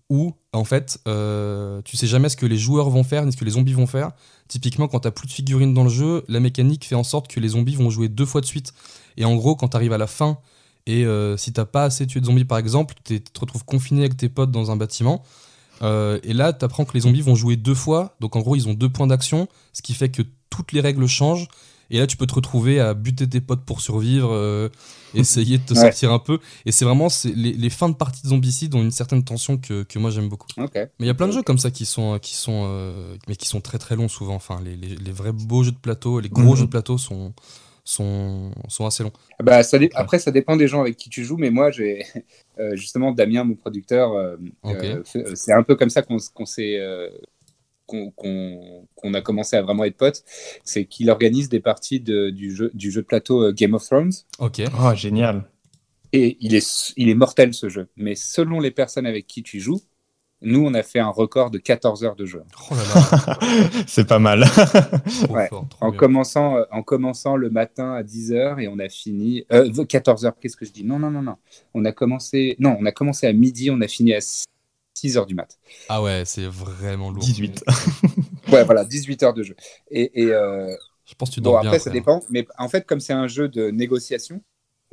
[0.09, 3.37] où, en fait, euh, tu sais jamais ce que les joueurs vont faire ni ce
[3.37, 4.13] que les zombies vont faire.
[4.49, 7.41] Typiquement, quand t'as plus de figurines dans le jeu, la mécanique fait en sorte que
[7.41, 8.73] les zombies vont jouer deux fois de suite.
[9.17, 10.39] Et en gros, quand t'arrives à la fin,
[10.87, 14.03] et euh, si t'as pas assez tué de zombies par exemple, tu te retrouves confiné
[14.03, 15.25] avec tes potes dans un bâtiment.
[15.83, 18.15] Euh, et là, t'apprends que les zombies vont jouer deux fois.
[18.21, 21.07] Donc en gros, ils ont deux points d'action, ce qui fait que toutes les règles
[21.07, 21.49] changent.
[21.91, 24.69] Et là, tu peux te retrouver à buter tes potes pour survivre, euh,
[25.15, 25.81] essayer de te Ouais.
[25.81, 26.39] sortir un peu.
[26.65, 29.83] Et c'est vraiment les, les fins de partie de Zombicide ont une certaine tension que,
[29.85, 30.49] que moi j'aime beaucoup.
[30.59, 33.37] Mais il y a plein de jeux comme ça qui sont qui sont euh, mais
[33.37, 34.35] qui sont très très longs souvent.
[34.35, 36.57] Enfin, les, les, les vrais beaux jeux de plateau, les gros Mhm.
[36.57, 37.33] jeux de plateau sont
[37.85, 39.13] sont sont assez longs.
[39.43, 42.05] Bah, ça dé- Après, ça dépend des gens avec qui tu joues, mais moi, j'ai
[42.59, 45.03] euh, justement Damien, mon producteur, euh, euh,
[45.35, 46.79] c'est un peu comme ça qu'on s'est.
[47.87, 50.25] Qu'on a commencé à vraiment être potes,
[50.65, 53.85] c'est qu'il organise des parties de- du, jeu, du jeu de plateau euh, Game of
[53.85, 54.13] Thrones.
[54.39, 54.61] Ok.
[54.81, 55.45] Oh, génial.
[56.13, 57.89] Et il est, il est mortel ce jeu.
[57.97, 59.81] Mais selon les personnes avec qui tu joues,
[60.43, 62.43] nous, on a fait un record de 14 heures de jeu.
[62.71, 63.39] Oh là là,
[63.87, 64.45] C'est pas mal.
[64.45, 65.49] trop Ouais.
[65.49, 65.99] fort, trop En bien.
[65.99, 69.45] commençant, euh, en commençant le matin à 10h et on a fini.
[69.53, 70.85] Euh, 14h, qu'est-ce que je dis?
[70.85, 71.37] Non, non, non, non.
[71.73, 72.55] On a commencé.
[72.59, 74.19] Non, on a commencé à midi, on a fini à
[74.97, 75.59] 6h du mat.
[75.89, 77.23] Ah ouais, c'est vraiment lourd.
[77.23, 77.65] 18.
[78.53, 79.57] Ouais, voilà, 18 heures de jeu.
[79.91, 80.73] Et, et, euh,
[81.05, 81.79] Je pense que tu bon, dors après, bien.
[81.79, 81.93] ça frère.
[81.95, 82.23] dépend.
[82.31, 84.41] Mais en fait, comme c'est un jeu de négociation,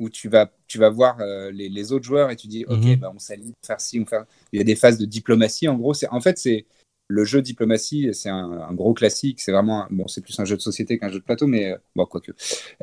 [0.00, 2.78] où tu vas, tu vas voir euh, les, les autres joueurs et tu dis, OK,
[2.82, 2.96] Mhm.
[2.96, 4.24] bah, on s'allie, faire ci, on faire.
[4.52, 5.68] Il y a des phases de diplomatie.
[5.68, 6.66] En gros, c'est en fait, c'est.
[7.06, 9.40] Le jeu diplomatie, c'est un, un gros classique.
[9.40, 11.72] C'est vraiment, un- bon, c'est plus un jeu de société qu'un jeu de plateau, mais
[11.72, 12.32] euh, bon, quoique.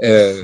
[0.04, 0.44] Euh,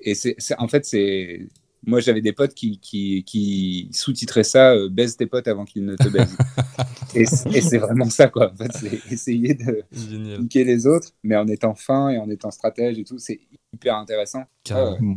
[0.00, 1.46] et c'est- en fait, c'est,
[1.86, 5.84] moi, j'avais des potes qui, qui, qui sous-titraient ça, euh, baise tes potes avant qu'ils
[5.84, 6.36] ne te baisent.
[7.14, 8.52] et, c'est- vraiment ça, quoi.
[8.52, 10.40] En fait, c'est essayer de Génial.
[10.40, 13.40] niquer les autres, mais en étant fin et en étant stratège et tout, c'est
[13.72, 14.44] hyper intéressant.
[14.64, 14.96] Carrément.
[15.00, 15.16] Ah ouais.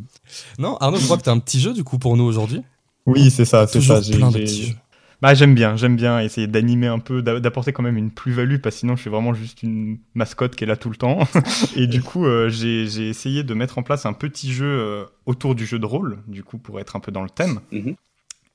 [0.59, 2.61] Non, Arnaud, je crois que t'as un petit jeu du coup pour nous aujourd'hui?
[3.05, 3.99] Oui, c'est ça, c'est ça.
[4.01, 4.75] j'ai-
[5.21, 8.57] Bah, j'aime bien, j'aime bien essayer d'animer un peu, d'a- d'apporter quand même une plus-value,
[8.57, 11.19] parce que sinon je suis vraiment juste une mascotte qui est là tout le temps.
[11.75, 15.53] Et du coup, euh, j'ai essayé de mettre en place un petit jeu euh, autour
[15.53, 17.59] du jeu de rôle, du coup, pour être un peu dans le thème.
[17.71, 17.95] Mhm.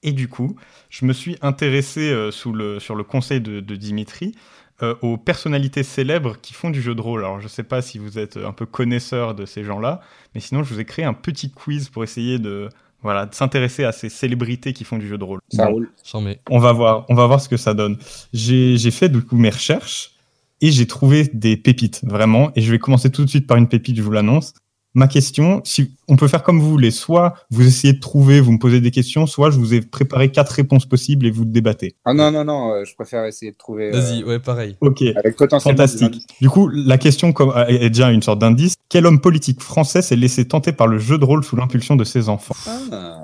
[0.03, 0.57] Et du coup,
[0.91, 4.35] je me suis intéressé euh, sous le, sur le conseil de, de Dimitri
[4.83, 7.21] euh, aux personnalités célèbres qui font du jeu de rôle.
[7.25, 10.01] Alors, je sais pas si vous êtes un peu connaisseur de ces gens-là,
[10.35, 12.69] mais sinon, je vous ai créé un petit quiz pour essayer de,
[13.07, 15.39] voilà, de s'intéresser à ces célébrités qui font du jeu de rôle.
[15.49, 15.93] Ça roule.
[16.51, 17.99] On va voir, on va voir ce que ça donne.
[18.33, 20.11] J'ai j'ai fait du coup mes recherches
[20.61, 22.51] et j'ai trouvé des pépites vraiment.
[22.57, 24.55] Et je vais commencer tout de suite par une pépite, je vous l'annonce.
[24.97, 28.51] Ma question, si on peut faire comme vous voulez, soit vous essayez de trouver, vous
[28.53, 31.97] me posez des questions, soit je vous ai préparé quatre réponses possibles et vous débattez.
[32.07, 33.91] Ah non, non, non, euh, je préfère essayer de trouver.
[33.95, 34.79] euh, Vas-y, ouais, pareil.
[34.81, 36.23] Ok, Avec fantastique.
[36.41, 38.75] Du coup, la question comme- est déjà une sorte d'indice.
[38.89, 42.05] Quel homme politique français s'est laissé tenter par le jeu de rôle sous l'impulsion de
[42.05, 42.57] ses enfants?
[42.67, 43.21] Ah.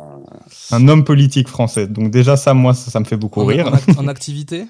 [0.72, 1.86] Un homme politique français.
[1.86, 3.68] Donc déjà ça, moi, ça, ça me fait beaucoup En, rire.
[3.68, 4.66] en act- en activité?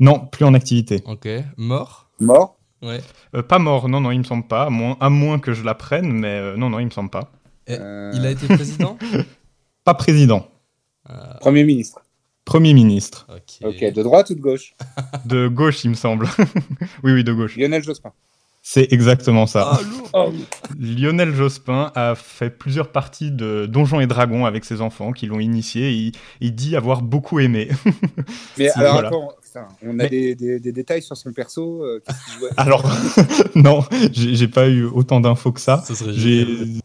[0.00, 1.02] Non, plus en activité.
[1.06, 1.28] Ok.
[1.58, 2.08] Mort?
[2.20, 2.57] Mort?
[2.82, 3.00] Ouais.
[3.34, 4.64] Euh, pas mort, non, non, il me semble pas.
[4.64, 7.30] À moins, à moins que je l'apprenne, mais euh, non, non, il me semble pas.
[7.70, 8.96] Euh, Il a été président?
[9.84, 10.48] Pas président.
[11.10, 12.02] Euh, Premier ministre.
[12.44, 13.26] Premier ministre.
[13.30, 13.66] Ok.
[13.68, 14.74] Ok, de droite ou de gauche?
[15.24, 16.28] De gauche, il me semble.
[17.02, 17.56] oui, oui, de gauche.
[17.56, 18.12] Lionel Jospin.
[18.62, 19.72] C'est exactement ça.
[19.72, 19.80] Ah.
[20.12, 20.32] Oh,
[20.78, 25.40] Lionel Jospin a fait plusieurs parties de Donjons et Dragons avec ses enfants qui l'ont
[25.40, 25.88] initié.
[25.88, 27.68] Et il, il dit avoir beaucoup aimé.
[28.58, 29.08] Mais alors, voilà.
[29.08, 29.32] attends,
[29.66, 31.82] putain, on a Mais- des, des- des détails sur son perso.
[31.84, 32.00] euh,
[32.56, 32.84] Alors,
[33.54, 35.84] non, j'ai pas eu autant d'infos que ça.
[35.88, 36.78] Je,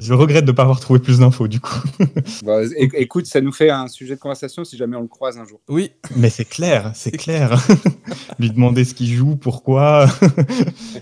[0.00, 1.80] je regrette de ne pas avoir trouvé plus d'infos du coup.
[2.44, 2.60] Bah,
[2.94, 5.60] écoute, ça nous fait un sujet de conversation si jamais on le croise un jour.
[5.68, 7.58] Oui, Mais c'est clair, c'est clair.
[8.38, 10.06] Lui demander ce qu'il joue, pourquoi.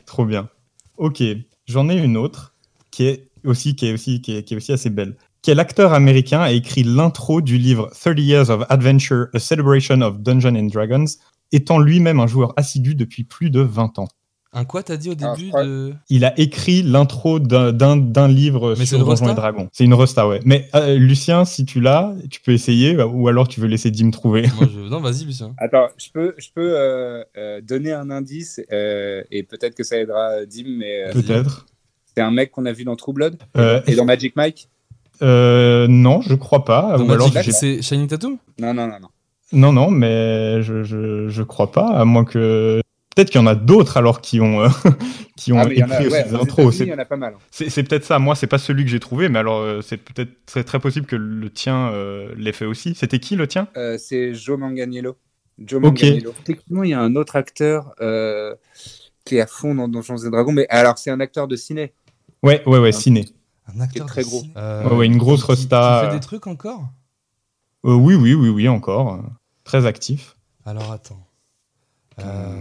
[0.07, 0.49] Trop bien.
[0.97, 1.23] Ok,
[1.67, 2.55] j'en ai une autre
[2.91, 5.17] qui est aussi, qui est aussi, qui est, qui est aussi assez belle.
[5.43, 10.19] Quel acteur américain a écrit l'intro du livre 30 Years of Adventure, A Celebration of
[10.21, 11.05] Dungeons and Dragons,
[11.53, 14.09] étant lui-même un joueur assidu depuis plus de 20 ans?
[14.53, 15.93] Un quoi t'as dit au début de...
[16.09, 19.69] Il a écrit l'intro d'un- livre Mais sur Donjons resta et Dragons.
[19.73, 20.41] C'est une resta, ouais.
[20.47, 24.11] Mais euh, Lucien, si tu l'as, tu peux essayer, ou alors tu veux laisser Dim
[24.11, 24.47] trouver.
[24.57, 24.81] Moi, je...
[24.81, 25.55] Non, vas-y, Lucien.
[25.59, 29.99] Attends, je peux, je peux euh, euh, donner un indice euh, et peut-être que ça
[29.99, 31.67] aidera Dim, mais euh, Peut-être.
[32.17, 34.69] c'est un mec qu'on a vu dans True Blood Euh, et dans Magic Mike.
[35.23, 36.97] Euh, non, je crois pas.
[36.99, 39.09] Dans ou alors Magic, j'ai- c'est Shining Tattoo Non, non, non, non.
[39.53, 42.81] Non, non, mais je, je, je crois pas, à moins que.
[43.17, 44.69] Peut-être qu'il y en a d'autres alors qui ont, euh,
[45.37, 46.77] qui ont Ah, écrit a, aussi ouais, des aux intros.
[46.77, 47.35] C'est- il y en a pas mal.
[47.35, 47.41] hein.
[47.51, 48.19] C'est c'est peut-être ça.
[48.21, 51.07] Moi, c'est pas celui que j'ai trouvé, mais alors euh, c'est peut-être c'est très possible
[51.07, 52.95] que le tien euh, l'ait fait aussi.
[52.95, 53.67] C'était qui le tien?
[53.77, 55.17] Euh, c'est Joe Manganiello.
[55.59, 55.85] Joe Ok.
[56.03, 56.33] Manganiello.
[56.45, 58.55] Techniquement, il y a un autre acteur euh,
[59.25, 61.93] qui est à fond dans Donjons et Dragons, mais alors c'est un acteur de ciné.
[62.45, 63.25] Ouais, ouais, ouais, ciné.
[63.75, 64.43] Un acteur très gros.
[64.57, 66.19] Euh, Ouais, ouais, une grosse resta, Qui fait euh.
[66.19, 66.85] des trucs encore?
[67.85, 69.21] Euh, oui, oui, oui, oui, encore.
[69.65, 70.37] Très actif.
[70.65, 71.25] Alors, attends.
[72.21, 72.53] Euh...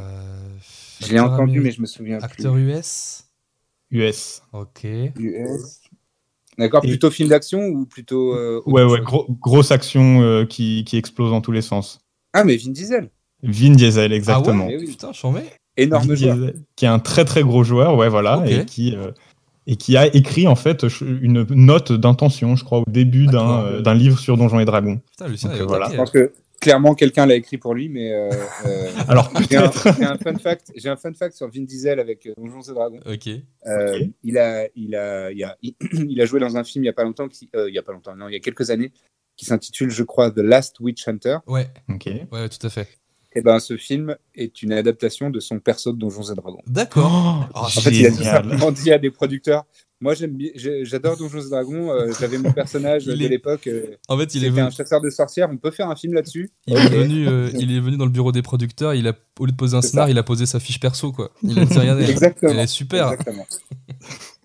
[0.99, 3.23] Je l'ai acteur entendu, mais je me souviens Acteur US
[3.91, 4.41] US.
[4.53, 4.81] Ok.
[4.81, 5.11] plus.
[5.17, 5.81] US.
[6.57, 8.33] D'accord, Et- plutôt film d'action ou plutôt.
[8.33, 11.99] euh, Ouais, ouais, gros- grosse action euh, qui, qui explose dans tous les sens.
[12.33, 13.09] Ah, mais Vin Diesel.
[13.43, 14.63] Vin Diesel, exactement.
[14.65, 14.73] Ah ouais?
[14.75, 14.87] Eh oui.
[14.87, 15.45] Putain, j'en mets.
[15.77, 16.35] Énorme Vin joueur.
[16.35, 19.11] Diesel, qui est un très très gros joueur, ouais, voilà, et qui euh,
[19.67, 23.81] et qui a écrit en fait une note d'intention, je crois, au début d'un euh,
[23.81, 24.99] d'un livre sur Donjons et Dragons.
[25.11, 25.85] Putain, Lucien, Donc, voilà.
[25.85, 28.11] taquet, Je pense que clairement quelqu'un l'a écrit pour lui, mais.
[28.13, 28.29] euh,
[28.65, 30.71] euh, Alors J'ai un, fun fact.
[30.75, 32.99] J'ai un fun fact sur Vin Diesel avec euh, Donjons et Dragons.
[33.05, 33.27] Ok.
[33.67, 35.57] Euh, il, a, il, a, il, a,
[35.93, 37.77] il a joué dans un film il y a pas longtemps, qui, euh, il y
[37.77, 38.91] a pas longtemps, non, il y a quelques années,
[39.35, 41.37] qui s'intitule, je crois, The Last Witch Hunter.
[41.45, 42.09] Ouais, Ok.
[42.31, 42.87] ouais, tout à fait.
[43.33, 46.61] Et ben, ce film est une adaptation de son perso de Donjons et Dragons.
[46.67, 47.47] D'accord.
[47.53, 49.65] Oh, Oh, En fait, il a tout simplement dit à des producteurs.
[49.99, 50.13] Moi,
[50.83, 51.91] j'adore Donjons et Dragons.
[51.91, 53.67] euh, J'avais mon personnage Il de l'époque.
[53.67, 55.49] euh, En fait, il est, un chasseur de sorcières.
[55.51, 56.49] On peut faire un film là-dessus.
[56.67, 58.93] il, est venu, euh, il est venu dans le bureau des producteurs.
[58.93, 60.11] Il a, au lieu de poser un scénar, ça.
[60.11, 61.31] il a posé sa fiche perso, quoi.
[61.43, 62.51] Il a dit regardez, Exactement.
[62.51, 63.45] elle est super, Exactement.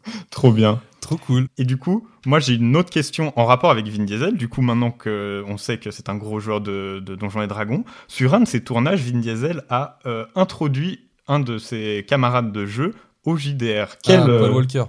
[0.31, 0.81] Trop bien.
[1.01, 1.47] trop cool.
[1.59, 4.37] Et du coup, moi j'ai une autre question en rapport avec Vin Diesel.
[4.37, 7.85] Du coup, maintenant qu'on sait que c'est un gros joueur de, de Donjons et Dragons,
[8.09, 12.67] sur un de ses tournages, Vin Diesel a euh, introduit un de ses camarades de
[12.67, 12.95] jeu
[13.25, 13.97] au JDR.
[14.03, 14.85] Quel Ah, Paul euh, Walker.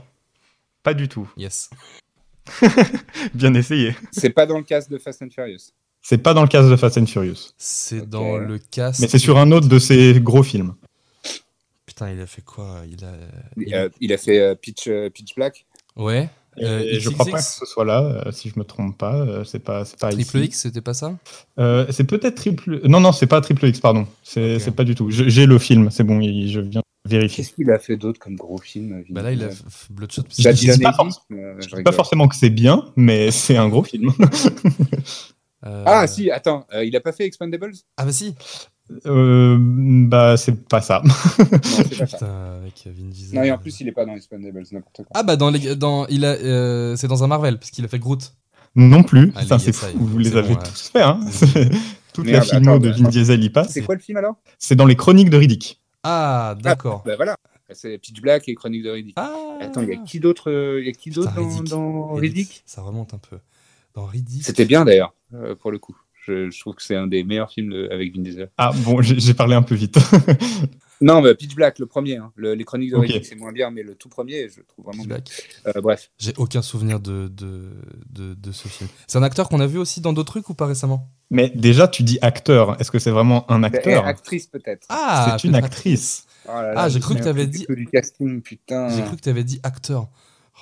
[0.83, 1.29] Pas du tout.
[1.37, 1.69] Yes.
[3.33, 3.95] Bien essayé.
[4.11, 5.71] C'est pas dans le cast de Fast and Furious.
[6.01, 8.99] C'est pas dans le cas de Fast and Furious, C'est dans le cast.
[8.99, 10.73] mais c'est sur un autre de ses gros films.
[11.93, 12.81] Putain, il a fait quoi?
[12.89, 13.11] Il a.
[13.55, 15.67] Il, il- a, il a fait euh, Pitch, euh, Pitch Black.
[15.95, 16.27] Ouais.
[16.59, 19.15] Euh, Et je crois pas que ce soit là, euh, si je me trompe pas.
[19.15, 20.45] euh, c'est pas, c'est pas Triple ici.
[20.45, 21.17] X, c'était pas ça?
[21.59, 22.81] Euh, c'est peut-être triple.
[22.87, 24.07] Non, non, c'est pas triple X, pardon.
[24.23, 24.61] C'est Ok.
[24.61, 25.11] c'est pas du tout.
[25.11, 27.43] Je- J'ai le film, c'est bon, il- je viens vérifier.
[27.43, 29.49] Qu'est-ce qu'il a fait d'autre comme gros film Bah là, il a
[29.91, 30.23] Bloodshot.
[30.35, 30.95] Je Babylon dis pas
[31.31, 34.11] euh, je Je pas forcément que c'est bien, mais c'est un gros film.
[35.65, 37.71] Euh, Ah si, attends, euh, il a pas fait Expendables?
[37.95, 38.35] Ah bah si
[39.05, 41.01] Euh, bah, c'est pas ça.
[41.03, 41.13] Non,
[41.63, 42.17] c'est pas ça.
[42.17, 43.39] Putain, avec Vin Diesel.
[43.39, 45.07] Non, et en plus, il est pas dans Expendables, n'importe quoi.
[45.13, 47.87] Ah bah dans les, dans il a euh, c'est dans un Marvel parce qu'il a
[47.87, 48.33] fait Groot.
[48.75, 49.31] non plus.
[49.47, 49.87] Ça, c'est fou.
[49.95, 50.63] Vous les avez bon, ouais.
[50.63, 51.19] tous fait, hein.
[52.13, 53.69] Toute la filmo attends, de Vin Diesel y passe.
[53.71, 54.35] C'est quoi le film alors?
[54.59, 55.81] C'est dans les Chroniques de Riddick.
[56.03, 57.01] Ah d'accord.
[57.05, 57.35] Bah voilà,
[57.71, 59.13] c'est Pitch Black et Chronique de Riddick.
[59.17, 61.47] Ah Attends, il y a qui d'autre euh, Il y a qui Putain, d'autre dans,
[61.47, 61.69] Riddick.
[61.69, 62.63] dans Riddick, Riddick?
[62.65, 63.37] Ça remonte un peu.
[63.95, 64.43] Dans Riddick.
[64.43, 65.95] C'était bien d'ailleurs, euh, pour le coup.
[66.25, 68.49] Je, je trouve que c'est un des meilleurs films de- avec Vin Diesel.
[68.57, 69.97] Ah bon, j'ai parlé un peu vite.
[71.01, 72.15] Non, mais Pitch Black, le premier.
[72.15, 72.31] hein.
[72.37, 72.93] Le- les Chroniques.
[72.95, 75.15] Riddick, c'est moins bien, mais le tout premier, je trouve vraiment bien.
[75.17, 75.29] Black.
[75.67, 76.09] Euh, bref.
[76.17, 77.71] J'ai aucun souvenir de, de,
[78.09, 78.89] de, de ce film.
[79.05, 81.09] C'est un acteur qu'on a vu aussi dans d'autres trucs ou pas récemment?
[81.29, 82.79] Mais déjà, tu dis acteur.
[82.79, 84.05] Est-ce que c'est vraiment un Eh, acteur?
[84.05, 84.85] actrice peut-être.
[84.87, 86.25] Ah C'est une actrice.
[86.47, 88.87] Oh là là, Ah, j'ai je cru que t'avais plus dit- du casting, putain.
[88.95, 90.07] J'ai cru que tu avais dit acteur.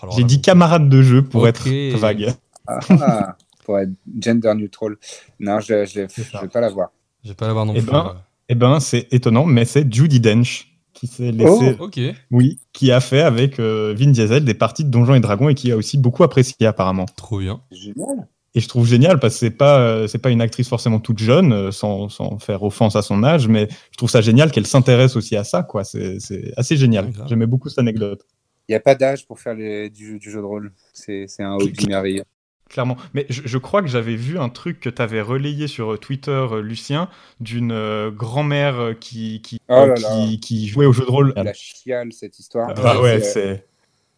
[0.01, 1.68] Oh, J'ai dit camarade de jeu pour être
[1.99, 2.34] vague.
[2.66, 4.95] Ah, pour être gender neutral.
[5.39, 6.89] Non, je, je vais pas la voir.
[7.24, 7.91] Je vais pas l'avoir non Eh plus.
[7.91, 8.16] ben,
[8.49, 11.99] Eh ben, c'est étonnant, mais c'est Judy Dench qui s'est laissé, Ok.
[12.32, 15.55] oui, qui a fait avec euh, Vin Diesel des parties de Donjons et Dragons et
[15.55, 17.05] qui a aussi beaucoup apprécié apparemment.
[17.16, 17.62] Trop bien.
[17.72, 18.28] Génial.
[18.53, 21.20] Et je trouve génial parce que c'est pas euh, c'est pas une actrice forcément toute
[21.20, 24.68] jeune, euh, sans, sans faire offense à son âge, mais je trouve ça génial qu'elle
[24.68, 25.86] s'intéresse aussi à ça, quoi.
[25.86, 27.05] C'est c'est assez génial.
[27.05, 27.12] Ouais.
[27.30, 28.26] J'aimais beaucoup cette anecdote.
[28.68, 30.74] Il n'y a pas d'âge pour faire les- du, jeu- du jeu de rôle.
[30.93, 32.24] C'est c'est un hobby merveilleux.
[32.72, 32.96] Clairement.
[33.14, 35.98] Mais je, je crois que j'avais vu un truc que tu avais relayé sur euh,
[35.98, 37.10] Twitter, euh, Lucien,
[37.42, 39.96] d'une euh, grand-mère qui, qui, Oh là euh, là.
[40.26, 41.34] qui, qui jouait au jeu de rôle.
[41.36, 42.74] La chiale, cette histoire.
[42.78, 43.66] Ah ouais, C'est,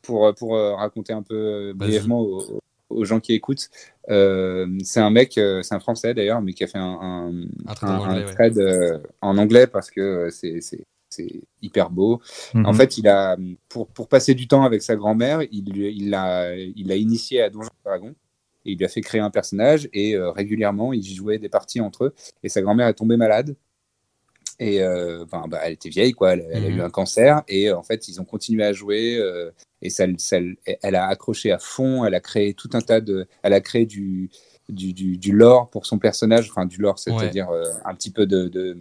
[0.03, 3.69] pour, pour raconter un peu brièvement aux, aux gens qui écoutent,
[4.09, 7.31] euh, c'est un mec, c'est un Français d'ailleurs, mais qui a fait un, un,
[7.65, 8.33] Un trade en un- un anglais, ouais.
[8.33, 10.59] trade, en anglais parce que c'est
[11.61, 12.21] hyper beau.
[12.53, 12.65] Mhm.
[12.67, 13.35] En fait, il a,
[13.69, 17.49] pour, pour passer du temps avec sa grand-mère, il il l'a il l'a initié à
[17.49, 18.13] Donjons et Dragons.
[18.65, 21.81] Et il lui a fait créer un personnage et euh, régulièrement, ils jouaient des parties
[21.81, 22.13] entre eux.
[22.43, 23.55] Et sa grand-mère est tombée malade.
[24.59, 26.33] Et euh, enfin, bah, elle était vieille, quoi.
[26.33, 26.77] Elle, elle a Mhm.
[26.77, 27.41] eu un cancer.
[27.47, 29.17] Et en fait, ils ont continué à jouer.
[29.17, 29.51] euh,
[29.81, 30.37] et ça, ça-
[30.81, 32.05] elle a accroché à fond.
[32.05, 33.27] Elle a créé tout un tas de.
[33.41, 34.29] Elle a créé du,
[34.69, 36.49] du, du, du lore pour son personnage.
[36.49, 38.77] Enfin, du lore, c'est-à-dire euh, un petit peu de, de,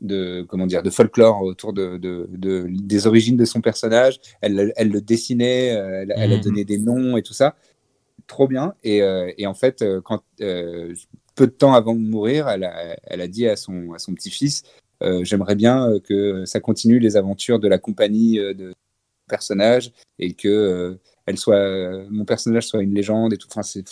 [0.00, 4.20] de comment dire de folklore autour de, de, de- des origines de son personnage.
[4.42, 5.66] Elle, elle le dessinait.
[5.68, 6.42] Elle, elle a Mhm.
[6.42, 7.56] donné des noms et tout ça.
[8.28, 8.74] Trop bien.
[8.84, 10.94] Et, euh, et en fait, euh, quand euh,
[11.34, 14.14] peu de temps avant de mourir, elle a, elle a dit à son, à son
[14.14, 14.62] petit-fils
[15.02, 18.74] euh, J'aimerais bien que ça continue les aventures de la compagnie de
[19.28, 23.46] personnage et que euh, elle soit, euh, mon personnage soit une légende et tout.
[23.50, 23.84] Enfin, c'est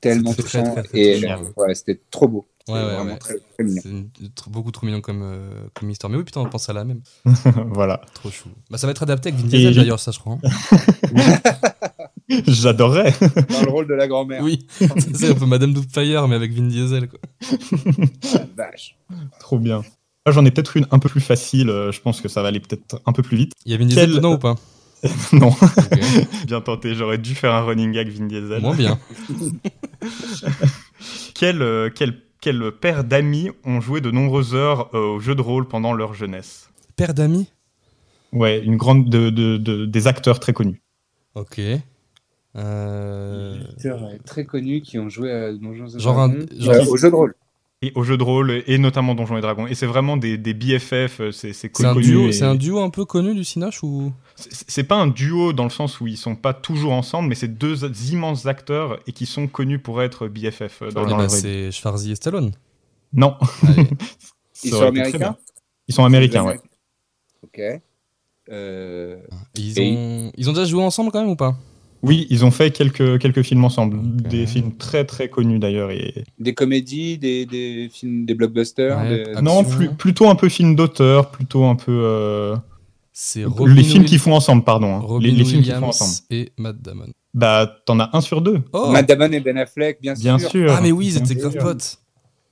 [0.00, 0.72] tellement très, touchant.
[0.72, 1.74] très, très et ouais.
[1.74, 2.46] c'était trop beau.
[2.66, 4.08] Ouais, ouais, très, mignon.
[4.48, 6.10] Beaucoup trop mignon comme, euh, comme histoire.
[6.10, 7.02] Mais oui, putain, on pense à la même.
[7.66, 8.00] voilà.
[8.14, 8.48] Trop chou.
[8.70, 10.38] Bah, ça va être adapté avec Vin Diesel d'ailleurs, ça, je crois.
[12.46, 13.12] J'adorerais.
[13.50, 14.42] Dans le rôle de la grand-mère.
[14.42, 17.08] Oui, c'est un peu Madame Doubtfire, mais avec Vin Diesel.
[17.08, 17.20] Quoi.
[18.56, 18.96] Vache.
[19.40, 19.82] Trop bien.
[20.26, 21.68] Là, j'en ai peut-être une un peu plus facile.
[21.68, 23.52] euh, Je pense que ça va aller peut-être un peu plus vite.
[23.66, 24.54] Il y a Vin Diesel Quel- dedans ou pas
[25.32, 25.54] non.
[26.46, 26.94] Bien tenté.
[26.94, 28.62] J'aurais dû faire un running gag Vin Diesel.
[28.62, 28.98] Moins bien.
[31.34, 35.42] Quel, euh, quel, quel paire d'amis ont joué de nombreuses heures euh, au jeu de
[35.42, 36.70] rôle pendant leur jeunesse?
[36.96, 37.48] Père d'amis?
[38.32, 40.80] Ouais, une grande de, de- de- des acteurs très connus.
[41.34, 41.60] Ok.
[42.56, 43.58] Euh,
[44.24, 46.46] très connus qui ont joué à Donjons et Genre un- Dragons.
[46.58, 47.34] genre- Euh, au jeu de rôle.
[47.82, 49.66] Et au jeu de rôle, et notamment Donjons et Dragons.
[49.66, 52.06] Et c'est vraiment des, des BFF, euh, c'est c'est C'est un, connu.
[52.06, 54.12] duo, et- un duo un peu connu du Cinoche ou?
[54.36, 57.48] C'est pas un duo dans le sens où ils sont pas toujours ensemble, mais c'est
[57.58, 61.22] deux immenses acteurs et qui sont connus pour être BFF euh, dans, Eh dans bah,
[61.22, 61.42] la vraie vie.
[61.42, 62.52] C'est Schwarzy et Stallone.
[63.12, 63.36] Non.
[63.68, 63.86] Allez.
[64.62, 65.36] Ils sont américains?
[65.88, 66.60] Ils sont américains, ouais.
[67.42, 67.60] Ok.
[68.50, 69.16] Euh,
[69.56, 70.32] Ils Et- ont...
[70.36, 71.54] Ils ont déjà joué ensemble quand même ou pas?
[72.04, 73.98] Oui, ils ont fait quelques, quelques films ensemble.
[74.28, 75.90] Des films très très connus d'ailleurs.
[75.90, 76.24] Et...
[76.38, 78.96] des comédies, des, des films, des blockbusters.
[78.98, 79.42] Ouais, des- Action.
[79.42, 81.92] Non, plus- plutôt un peu film d'auteur, plutôt un peu.
[82.04, 82.56] euh,
[83.12, 84.96] C'est Robin les films qu'ils font ensemble, pardon.
[84.96, 85.00] hein.
[85.00, 86.18] Robin Les, les films qu'ils font Williams ensemble.
[86.30, 87.06] et Matt Damon.
[87.32, 88.60] Bah, t'en as un sur deux.
[88.72, 90.50] Oh Matt Damon et Ben Affleck, bien, Bien sûr.
[90.50, 90.72] sûr.
[90.76, 91.98] Ah mais oui, ils étaient grave potes.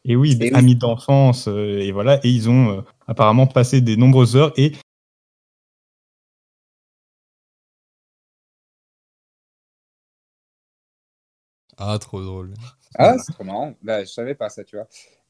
[0.04, 0.58] Et oui, des Et oui.
[0.58, 4.72] amis d'enfance, euh, et voilà, et ils ont euh, apparemment passé des nombreuses heures, et
[11.84, 12.54] Ah, trop drôle.
[12.96, 13.74] Ah, c'est trop marrant.
[13.82, 14.86] Bah, je savais pas ça, tu vois.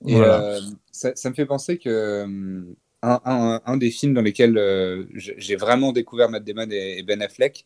[0.06, 0.44] Et Voilà.
[0.44, 2.62] euh, ça, ça me fait penser que euh,
[3.02, 7.02] un, un- un des films dans lesquels euh, j'ai vraiment découvert Matt Damon et, et
[7.02, 7.64] Ben Affleck,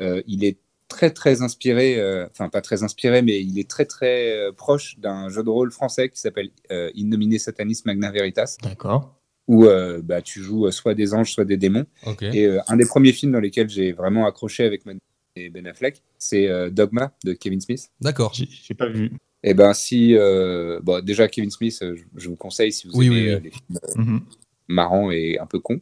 [0.00, 0.58] euh, il est
[0.88, 5.42] très très inspiré, enfin pas très inspiré, mais il est très très proche d'un jeu
[5.42, 6.50] de rôle français qui s'appelle
[6.94, 9.14] Innominé Satanis Magna Veritas, D'accord.
[9.48, 9.66] où
[10.02, 11.84] bah, tu joues soit des anges, soit des démons.
[12.06, 12.22] Ok.
[12.22, 15.07] Et un des premiers films dans lesquels j'ai vraiment accroché avec Matt Damon
[15.44, 17.90] et Ben Affleck, c'est euh, Dogma de Kevin Smith.
[18.00, 18.32] D'accord.
[18.34, 19.10] J'ai pas vu.
[19.44, 22.94] Eh ben si, euh, bon, déjà Kevin Smith, euh, je, je vous conseille si vous
[22.98, 23.40] Oui, aimez oui, oui.
[23.44, 24.20] les films euh, Mhm.
[24.66, 25.80] marrants et un peu cons,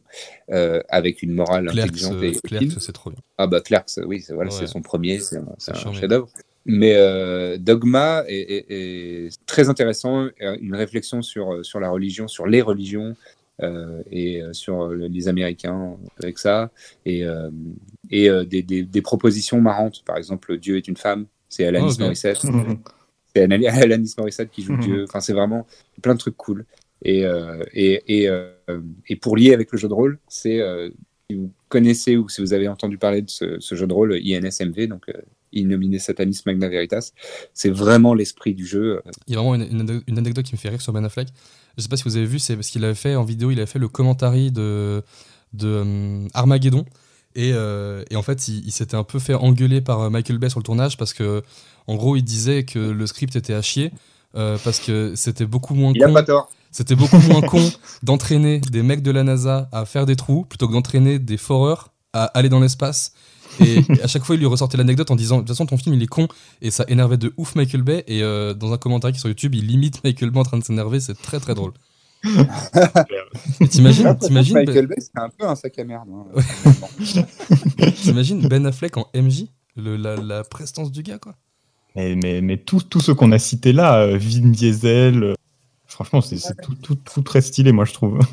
[0.51, 3.19] euh, avec une morale Clerks, intelligente et Clerks, c'est trop bien.
[3.37, 4.57] Ah bah Clerks, oui, c'est voilà, Ouais.
[4.59, 6.29] c'est son premier, c'est un, chef-d'œuvre.
[6.65, 12.45] Mais euh, Dogma est, est- est très intéressant, une réflexion sur sur la religion, sur
[12.47, 13.15] les religions.
[13.63, 16.69] euh, et sur les Américains avec ça
[17.07, 17.49] et, euh,
[18.09, 21.97] et euh, des, des, des propositions marrantes par exemple Dieu est une femme c'est Alanis.
[21.99, 22.77] Morissette Mhm.
[23.33, 23.41] c'est
[23.83, 24.81] Alanis Morissette qui joue Mhm.
[24.81, 25.03] Dieu.
[25.05, 25.65] Enfin, c'est vraiment
[26.01, 26.65] plein de trucs cool.
[27.05, 28.51] Et, euh, et, et, euh,
[29.07, 30.89] et pour lier avec le jeu de rôle, c'est euh,
[31.29, 34.13] si vous connaissez ou si vous avez entendu parler de ce, ce jeu de rôle
[34.15, 35.13] INSMV, donc euh,
[35.53, 37.11] Innominé Satanis Magna Veritas,
[37.53, 39.01] c'est vraiment l'esprit du jeu.
[39.27, 41.05] Il y a vraiment une, une ane- une anecdote qui me fait rire sur Ben
[41.05, 41.29] Affleck.
[41.77, 43.59] Je sais pas si vous avez vu, c'est parce qu'il avait fait en vidéo, il
[43.59, 45.03] avait fait le commentary de,
[45.53, 46.83] de Armageddon.
[47.37, 50.39] Et, euh, et en fait, il, il s'était un peu fait engueuler par euh, Michael
[50.39, 51.43] Bay sur le tournage parce que,
[51.85, 53.91] en gros, il disait que le script était à chier
[54.35, 56.13] euh, parce que c'était beaucoup moins Il a con.
[56.13, 56.49] pas tort.
[56.71, 57.61] C'était beaucoup moins con
[58.03, 61.91] d'entraîner des mecs de la NASA à faire des trous plutôt que d'entraîner des foreurs
[62.11, 63.13] à aller dans l'espace
[63.59, 65.93] Et à chaque fois, il lui ressortait l'anecdote en disant De toute façon, ton film,
[65.95, 66.27] il est con.
[66.63, 68.03] Et ça énervait de ouf Michael Bay.
[68.07, 70.57] Et euh, dans un commentaire qui est sur YouTube, il limite Michael Bay en train
[70.57, 70.99] de s'énerver.
[70.99, 71.73] C'est très très drôle.
[73.69, 76.07] T'imagines, t'imagines, Michael ben, Bay, c'est un peu un sac à merde.
[76.11, 77.21] hein.
[78.03, 81.35] t'imagines Ben Affleck en MJ le, la, la prestance du gars, quoi.
[81.95, 85.33] Mais, mais, mais tous tous ceux qu'on a cités là, euh, Vin Diesel, euh,
[85.87, 88.19] franchement, c'est c'est tout, tout, tout très stylé, moi, je trouve.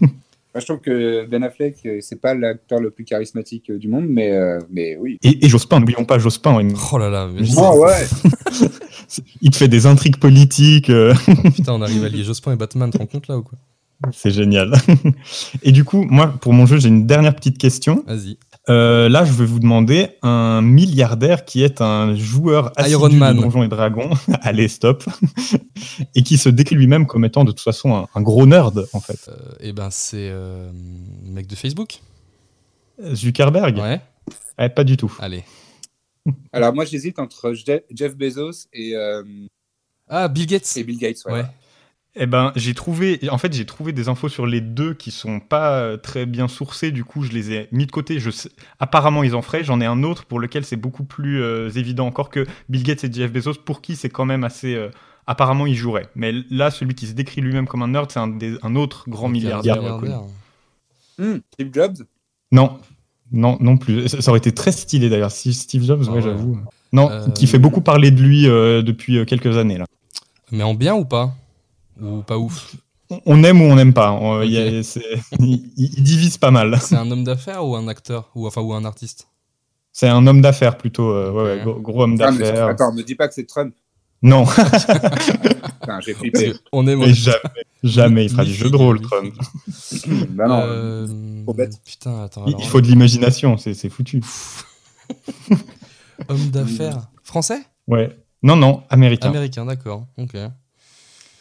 [0.56, 4.06] Moi, je trouve que Ben Affleck, euh, c'est pas l'acteur le plus charismatique du monde,
[4.08, 5.18] mais, euh, mais oui.
[5.24, 8.06] Et, et Jospin, n'oublions pas Jospin, il, Oh là là, mais Ah ouais.
[9.42, 10.92] il te fait des intrigues politiques,
[11.56, 13.58] putain, on arrive à lier Jospin et Batman, te rends compte là ou quoi?
[14.12, 14.72] C'est génial.
[15.62, 18.04] Et du coup, moi, pour mon jeu, j'ai une dernière petite question.
[18.06, 18.36] Vas-y.
[18.70, 23.14] Euh, là, je vais vous demander un milliardaire qui est un joueur assidu Iron de
[23.14, 23.36] Man.
[23.38, 24.10] Donjons et Dragons.
[24.42, 25.04] Allez, stop.
[26.14, 29.00] et qui se décrit lui-même comme étant de toute façon un, un gros nerd, en
[29.00, 29.28] fait.
[29.28, 30.70] Euh, et ben, c'est euh,
[31.26, 32.00] le mec de Facebook.
[33.12, 34.00] Zuckerberg Ouais.
[34.58, 35.12] Eh, Pas du tout.
[35.20, 35.44] Allez.
[36.52, 39.22] Alors, moi, j'hésite entre Je- Jeff Bezos et, euh,
[40.08, 40.72] Ah, Bill Gates.
[40.76, 41.18] et Bill Gates.
[41.26, 41.32] ouais.
[41.32, 41.44] Ouais.
[42.16, 45.40] Eh ben, j'ai trouvé, en fait, j'ai trouvé des infos sur les deux qui sont
[45.40, 46.92] pas euh, très bien sourcées.
[46.92, 48.20] Du coup, je les ai mis de côté.
[48.20, 49.64] Je sais- Apparemment, ils en feraient.
[49.64, 53.02] J'en ai un autre pour lequel c'est beaucoup plus euh, évident encore que Bill Gates
[53.04, 54.74] et Jeff Bezos, pour qui c'est quand même assez.
[54.76, 54.90] euh,
[55.26, 56.06] Apparemment, ils joueraient.
[56.14, 59.08] Mais là, celui qui se décrit lui-même comme un nerd, c'est un, des- un autre
[59.08, 59.82] grand milliardaire.
[59.82, 60.12] un reconnu.
[61.18, 61.96] Hmm, Steve Jobs?
[62.52, 62.78] Non,
[63.32, 64.06] non, non plus.
[64.08, 65.30] Ça, ça aurait été très stylé d'ailleurs.
[65.32, 66.22] Si Steve Jobs, Ah ouais, ouais.
[66.22, 66.58] j'avoue.
[66.92, 69.86] Non, Euh, qui fait beaucoup parler de lui euh, depuis euh, quelques années là.
[70.52, 71.34] Mais en bien ou pas?
[72.00, 72.74] Ou pas ouf
[73.26, 74.12] On- aime ou on n'aime pas.
[74.12, 74.66] On- il y a-
[75.38, 76.78] il, il divise pas mal.
[76.80, 79.28] C'est un homme d'affaires ou un acteur ou enfin ou un artiste?
[79.92, 81.10] C'est un homme d'affaires plutôt.
[81.10, 81.62] euh, ouais, ouais, Ok.
[81.62, 82.66] gros, gros homme Ah, d'affaires.
[82.68, 83.74] Attends, me dis pas que c'est Trump.
[84.22, 84.44] Non,
[85.80, 86.54] Putain, j'ai flippé.
[86.72, 87.00] On aime.
[87.00, 87.36] mais jamais,
[87.82, 89.34] jamais il fera du jeu de rôle, Trump.
[90.30, 90.60] bah non.
[90.62, 91.78] Euh, trop bête.
[91.84, 92.44] Putain, attends.
[92.46, 94.22] Il, alors il là- faut de l'imagination, c'est c'est foutu.
[96.28, 97.60] Homme d'affaires français?
[97.86, 98.16] Ouais.
[98.42, 99.28] Non, non, américain.
[99.28, 100.06] Américain, d'accord.
[100.18, 100.36] Ok.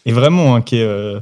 [0.05, 1.19] Et vraiment, hein, qui, est, euh,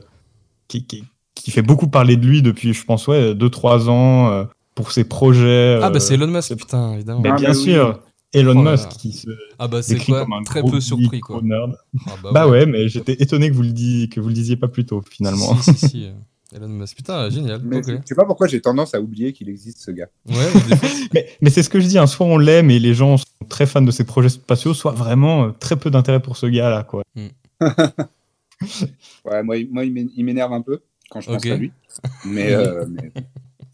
[0.67, 1.03] qui, qui-
[1.35, 4.43] qui fait beaucoup parler de lui depuis, je pense, ouais, 2-3 ans euh,
[4.75, 5.79] pour ses projets.
[5.81, 7.21] Ah euh, bah c'est Elon Musk, putain, évidemment.
[7.21, 7.63] mais Ah, bien mais oui.
[7.63, 7.99] sûr,
[8.33, 8.89] Elon Oh là Musk là.
[8.99, 9.27] qui se
[9.59, 11.37] Ah bah c'est décrit quoi comme un Très gros peu geek, surpris quoi.
[11.37, 11.73] gros nerd.
[12.07, 14.67] Ah, Bah ouais, mais j'étais étonné que vous le disiez, que vous le disiez pas
[14.67, 15.55] plus tôt finalement.
[15.61, 16.11] Si, si, si, euh,
[16.57, 16.95] Elon Musk.
[16.97, 17.61] Putain, génial.
[17.63, 17.85] Mais ok.
[17.87, 20.07] je sais pas pourquoi j'ai tendance à oublier qu'il existe ce gars.
[20.29, 20.35] Ouais,
[21.13, 23.25] mais mais c'est ce que je dis, hein, soit on l'aime et les gens sont
[23.49, 26.83] très fans de ses projets spatiaux, soit vraiment euh, très peu d'intérêt pour ce gars-là,
[26.83, 27.03] quoi.
[29.25, 31.51] Ouais, moi, il- moi il m'é- il m'énerve un peu quand je pense Ok.
[31.51, 31.71] à lui.
[32.25, 33.11] Mais, euh, mais-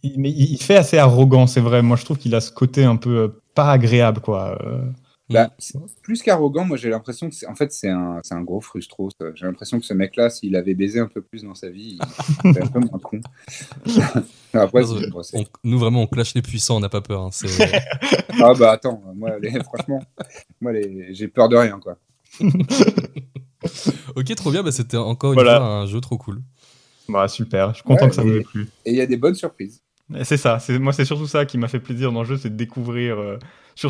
[0.04, 1.82] Il, mais il il fait assez arrogant, c'est vrai.
[1.82, 4.58] Moi, je trouve qu'il a ce côté un peu euh, pas agréable, quoi.
[4.64, 4.84] Euh,
[5.30, 8.42] bah, c'est- plus qu'arrogant, moi j'ai l'impression que c'est en fait c'est un, c'est un
[8.44, 9.10] gros frustro.
[9.36, 11.98] J'ai l'impression que ce mec-là, s'il avait baisé un peu plus dans sa vie,
[12.46, 13.20] il serait un peu moins con.
[14.54, 17.02] Après, Non, c'est- bon, c'est- on- nous vraiment on clash les puissants, on n'a pas
[17.02, 17.24] peur.
[17.24, 17.30] hein,
[18.42, 20.02] ah bah attends, moi les- franchement,
[20.62, 21.98] moi les- j'ai peur de rien quoi.
[24.16, 24.64] ok, trop bien.
[24.64, 25.58] Bah, C'était encore une Voilà.
[25.58, 26.42] fois un jeu trop cool.
[27.10, 27.70] Bah, super.
[27.70, 28.68] Je suis content Ouais, que ça vous ait plu.
[28.86, 29.82] Et il y a des bonnes surprises.
[30.24, 30.60] C'est ça.
[30.60, 33.18] C'est moi, c'est surtout ça qui m'a fait plaisir dans le jeu, c'est de découvrir.
[33.20, 33.38] euh,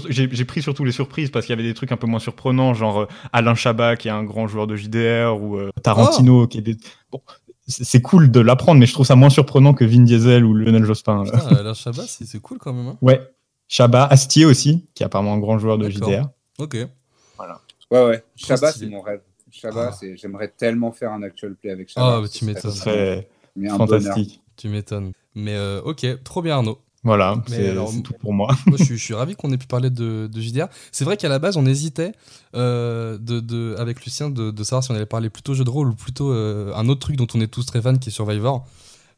[0.10, 2.20] J'ai j'ai pris surtout les surprises parce qu'il y avait des trucs un peu moins
[2.20, 6.48] surprenants, genre euh, Alain Chabat qui est un grand joueur de JDR ou euh, Tarantino
[6.48, 6.76] qui est des.
[7.12, 7.22] Bon,
[7.68, 10.56] c'est c'est cool de l'apprendre, mais je trouve ça moins surprenant que Vin Diesel ou
[10.56, 11.24] Lionel Jospin.
[11.24, 12.88] Putain, Alain Chabat, c'est c'est cool quand même.
[12.88, 12.98] hein.
[13.02, 13.22] Ouais.
[13.68, 16.10] Chabat, Astier aussi, qui est apparemment un grand joueur de D'accord.
[16.10, 16.30] JDR.
[16.58, 16.78] Ok.
[17.92, 18.24] Ouais ouais.
[18.36, 18.88] Shabbat stylé.
[18.88, 19.22] c'est mon rêve.
[19.52, 20.06] Shabbat, Ah.
[20.16, 22.14] j'aimerais tellement faire un actual play avec Shabbat.
[22.18, 22.72] Ah, bah, tu m'étonnes.
[22.72, 23.28] Ce serait
[23.70, 24.42] fantastique.
[24.56, 25.12] Tu m'étonnes.
[25.36, 26.80] Mais euh, ok, trop bien Arnaud.
[27.04, 28.50] Voilà, Mais c'est tout pour moi.
[28.66, 30.66] Moi, je suis, je suis ravi qu'on ait pu parler de, de JDR.
[30.92, 32.12] C'est vrai qu'à la base, on hésitait
[32.56, 35.70] euh, de, de- avec Lucien de, de savoir si on allait parler plutôt jeu de
[35.70, 38.12] rôle ou plutôt euh, un autre truc dont on est tous très fans qui est
[38.12, 38.68] Survivor.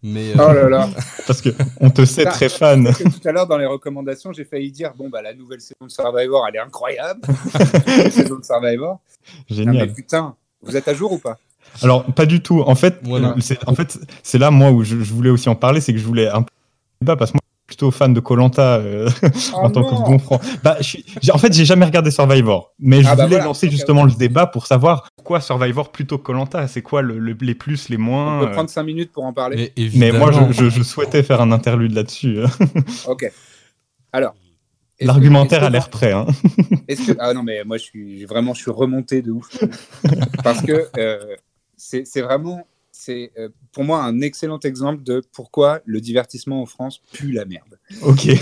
[0.02, 0.90] Mais Oh euh, là là.
[1.28, 1.50] Parce que
[1.82, 2.84] on te sait Putain, très fan.
[2.86, 5.62] Parce que tout à l'heure, dans les recommandations, j'ai failli dire bon, bah, la nouvelle
[5.62, 7.22] saison de Survivor, elle est incroyable.
[7.88, 8.94] la saison de Survivor.
[8.94, 9.00] Non,
[9.50, 9.94] mais Génial.
[9.94, 11.38] putain, vous êtes à jour ou pas?
[11.82, 12.62] Alors, pas du tout.
[12.62, 13.02] En fait,
[13.42, 14.00] c'est en fait,
[14.36, 16.50] là, moi, où je, je voulais aussi en parler, c'est que je voulais un peu
[17.16, 18.82] parce que moi, plutôt fan de Colanta
[19.54, 19.90] en Oh tant non.
[20.04, 20.42] que bon franc.
[20.64, 23.46] Bah, je suis- en fait, j'ai jamais regardé Survivor, mais je Ah bah voulais voilà.
[23.46, 26.68] lancer justement le débat pour savoir pourquoi Survivor plutôt que Colanta.
[26.68, 29.24] C'est quoi le- le- les plus, les On moins peut euh, prendre 5 minutes pour
[29.24, 32.40] en parler mais moi, je, je- je souhaitais faire un interlude là-dessus.
[33.08, 33.32] Ok.
[34.12, 34.34] Alors.
[35.02, 36.12] L'argumentaire a l'air prêt.
[36.12, 36.26] Hein.
[36.90, 39.48] Est-ce que ah non mais moi je suis vraiment je suis remonté de ouf
[40.44, 41.36] parce que euh,
[41.78, 42.68] c'est vraiment
[43.02, 47.46] c'est euh, pour moi un excellent exemple de pourquoi le divertissement en France pue la
[47.46, 47.80] merde.
[48.02, 48.28] Ok.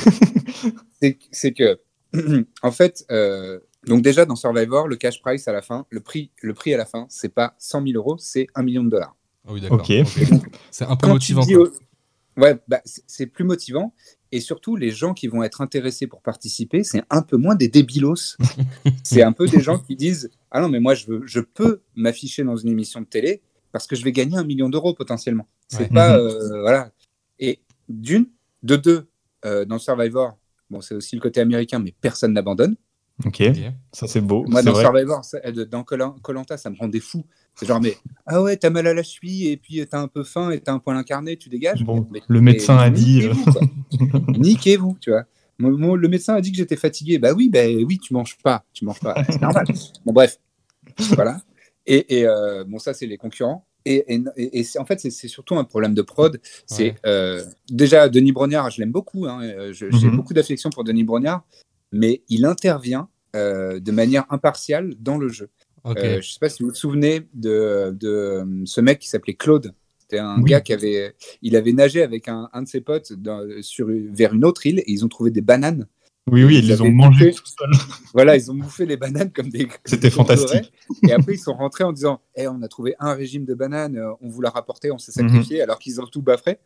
[1.32, 1.80] C'est que
[2.64, 6.32] en fait euh, donc déjà dans Survivor le cash price à la fin le prix
[6.42, 9.16] le prix à la fin c'est pas 100 000 euros c'est un million de dollars.
[9.48, 9.80] Ah oui, d'accord.
[9.80, 9.92] Ok.
[9.92, 10.42] ok.
[10.72, 11.44] C'est un peu Quand motivant.
[11.56, 11.72] au-
[12.42, 13.94] Ouais, bah, c'est- c'est plus motivant.
[14.32, 17.68] et surtout, les gens qui vont être intéressés pour participer, c'est un peu moins des
[17.70, 18.36] débilos.
[19.04, 21.82] c'est un peu des gens qui disent Ah non, mais moi, je, veux, je peux
[21.96, 23.42] m'afficher dans une émission de télé
[23.72, 25.48] parce que je vais gagner un million d'euros potentiellement.
[25.68, 25.90] C'est Ouais.
[25.90, 26.18] pas.
[26.18, 26.24] Mhm.
[26.26, 26.92] euh, voilà.
[27.40, 27.60] Et
[27.90, 28.28] d'une,
[28.64, 29.08] de deux,
[29.46, 30.38] euh, dans Survivor,
[30.70, 32.76] bon, c'est aussi le côté américain, mais personne n'abandonne.
[33.26, 33.42] Ok,
[33.94, 34.46] ça c'est beau.
[34.48, 34.84] Moi, dans vrai.
[34.84, 37.26] Survivor, ça- euh, dans Colanta, ça me rendait fou.
[37.56, 37.96] C'est genre, mais
[38.28, 40.72] ah ouais, t'as mal à la cheville et puis t'as un peu faim et t'as
[40.74, 41.84] un poil incarné, tu dégages.
[41.84, 43.28] Bon, Mais- le mais médecin a dit,
[44.38, 45.24] niquez-vous, tu vois.
[45.60, 47.18] Moi, moi, le médecin a dit que j'étais fatigué.
[47.18, 49.16] Bah oui, bah oui, tu manges pas, tu manges pas.
[49.28, 49.66] C'est normal.
[50.06, 50.38] Bon, bref,
[51.16, 51.42] voilà.
[51.88, 53.66] Et, et, euh, bon, ça, c'est les concurrents.
[53.86, 54.06] Et,
[54.78, 56.40] en fait, c'est- surtout un problème de prod.
[56.66, 56.96] C'est Ouais.
[57.06, 59.26] euh, déjà Denis Brognard, je l'aime beaucoup.
[59.26, 60.16] hein, euh, J'ai Mhm.
[60.18, 61.46] beaucoup d'affection pour Denis Brognard,
[61.94, 65.50] mais il intervient euh, de manière impartiale dans le jeu.
[65.86, 69.74] Je sais pas si vous vous souvenez de, de ce mec qui s'appelait Claude.
[70.00, 70.50] C'était un Oui.
[70.50, 74.34] gars qui avait, il avait nagé avec un, un de ses potes dans- sur, vers
[74.34, 75.88] une autre île et ils ont trouvé des bananes.
[76.30, 77.38] Oui, oui, ils Ils les ont mangés bouffé.
[77.38, 77.72] tout seuls.
[78.14, 79.68] Voilà, ils ont bouffé les bananes comme des.
[79.86, 80.72] C'était fantastique.
[81.08, 83.98] Et après, ils sont rentrés en disant Eh, on a trouvé un régime de bananes,
[83.98, 85.30] euh, on vous l'a rapporté, on s'est Mhm.
[85.30, 86.58] sacrifié, alors qu'ils ont tout baffré.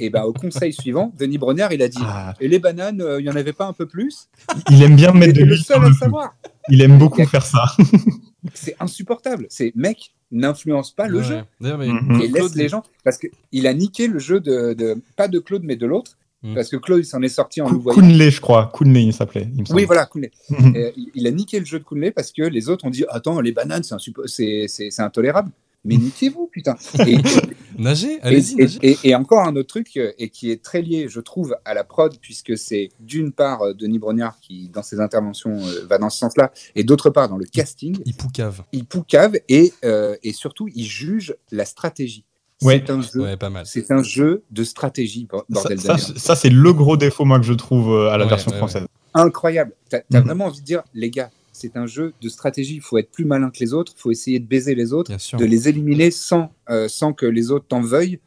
[0.00, 3.20] Et ben, au conseil suivant, Denis Brognard, il a dit Ah, Et les bananes, euh,
[3.20, 4.28] il y en avait pas un peu plus?
[4.70, 5.98] Il aime bien mettre de l'huile sur seul à le le feu.
[6.00, 6.34] savoir.
[6.68, 7.64] Il aime beaucoup faire ça.
[8.54, 9.46] C'est insupportable.
[9.48, 11.34] C'est mec, n'influence pas le Ouais, jeu.
[11.62, 11.76] ouais.
[11.78, 12.20] Mais Mhm.
[12.20, 15.28] et Claude, laisse les gens parce que il a niqué le jeu de, de- pas
[15.28, 16.54] de Claude mais de l'autre Mm.
[16.54, 18.00] parce que Claude il s'en est sorti en le Kun- voyant.
[18.00, 18.70] Kunle, je crois.
[18.72, 19.48] Kunle, il s'appelait.
[19.70, 20.30] Oui voilà Kunle.
[20.50, 20.76] Mhm.
[20.76, 23.40] Euh, il, a niqué le jeu de Kunle parce que les autres ont dit attends
[23.40, 23.82] les bananes
[24.26, 25.50] c'est intolérable.
[25.84, 26.76] Mais niquez-vous putain.
[27.06, 27.16] Et,
[27.78, 30.82] Nagez, et, allez-y, et- et- et encore un autre truc euh, et qui est très
[30.82, 34.82] lié je trouve à la prod puisque c'est d'une part euh, Denis Brognard qui dans
[34.82, 38.62] ses interventions euh, va dans ce sens-là et d'autre part dans le casting Il poucave.
[38.72, 42.24] il poucave et euh, et surtout il juge la stratégie.
[42.62, 42.82] Ouais.
[42.84, 43.66] C'est un jeu Ouais, pas mal.
[43.66, 47.46] C'est un jeu de stratégie, Ça, bordel ça, ça, c'est le gros défaut, moi, que
[47.46, 48.86] je trouve euh, à la Ouais, version ouais, française.
[49.14, 49.72] Incroyable.
[49.88, 50.24] T'as as Mhm.
[50.26, 52.74] vraiment envie de dire, les gars, c'est un jeu de stratégie.
[52.76, 53.92] Il faut être plus malin que les autres.
[53.96, 57.50] Il faut essayer de baiser les autres, de les éliminer sans, euh, sans que les
[57.50, 58.20] autres t'en veuillent.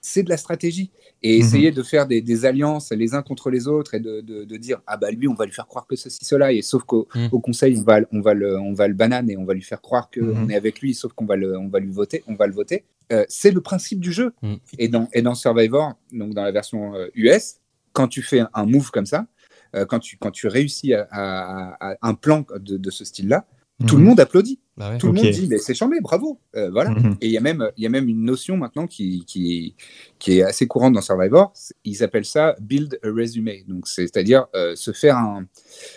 [0.00, 0.90] C'est de la stratégie.
[1.22, 1.44] Et Mhm.
[1.44, 4.56] essayer de faire des, des alliances les uns contre les autres et de, de- de
[4.56, 6.52] dire, ah bah lui, on va lui faire croire que ceci, cela.
[6.52, 7.28] Et sauf qu'au Mhm.
[7.32, 9.62] au conseil, on va, on, va le, on va le banane et on va lui
[9.62, 10.50] faire croire qu'on Mhm.
[10.50, 12.22] est avec lui, sauf qu'on va le, on va lui voter.
[12.28, 12.84] On va le voter.
[13.12, 14.32] Euh, c'est le principe du jeu.
[14.78, 17.56] Et, dans, et dans Survivor, donc dans la version euh, US,
[17.92, 19.26] quand tu fais un move comme ça,
[19.74, 23.44] euh, quand, tu, quand tu réussis à, à- à un plan de, de ce style-là,
[23.86, 24.08] tout le Mhm.
[24.08, 24.58] monde applaudit.
[24.76, 24.98] Bah ouais.
[24.98, 26.40] Tout le monde dit, mais c'est chambé, bravo.
[26.56, 26.90] Euh, voilà.
[26.90, 27.16] Mhm.
[27.20, 29.74] Et il y, a même, il y a même une notion maintenant qui, qui,
[30.18, 31.52] qui est assez courante dans Survivor.
[31.84, 33.50] Ils appellent ça build a resume.
[33.66, 35.46] Donc, c'est- c'est-à-dire euh, se faire, un,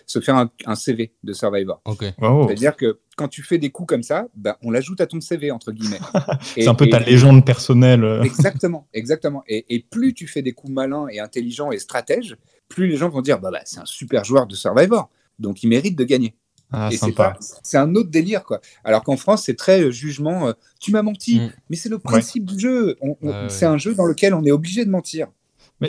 [0.07, 1.81] se faire un, un CV de Survivor.
[1.85, 2.05] Ok.
[2.19, 2.47] Wow.
[2.47, 5.51] C'est-à-dire que quand tu fais des coups comme ça, bah, on l'ajoute à ton CV,
[5.51, 5.99] entre guillemets.
[6.55, 8.03] C'est un peu ta légende personnelle.
[8.03, 8.23] euh.
[8.23, 9.43] Exactement, exactement.
[9.47, 12.35] Et, et plus tu fais des coups malins et intelligents et stratèges,
[12.67, 15.09] plus les gens vont dire bah, bah, c'est un super joueur de Survivor,
[15.39, 16.35] donc il mérite de gagner.
[16.71, 17.31] Ah, et c'est sympa.
[17.31, 18.61] pas- c'est un autre délire quoi.
[18.83, 20.47] Alors qu'en France c'est très euh, jugement.
[20.47, 21.51] euh, tu m'as menti, Mm.
[21.69, 22.95] mais c'est le principe du jeu.
[23.01, 23.49] On- on- Ouais, ouais.
[23.49, 25.27] C'est un jeu dans lequel on est obligé de mentir.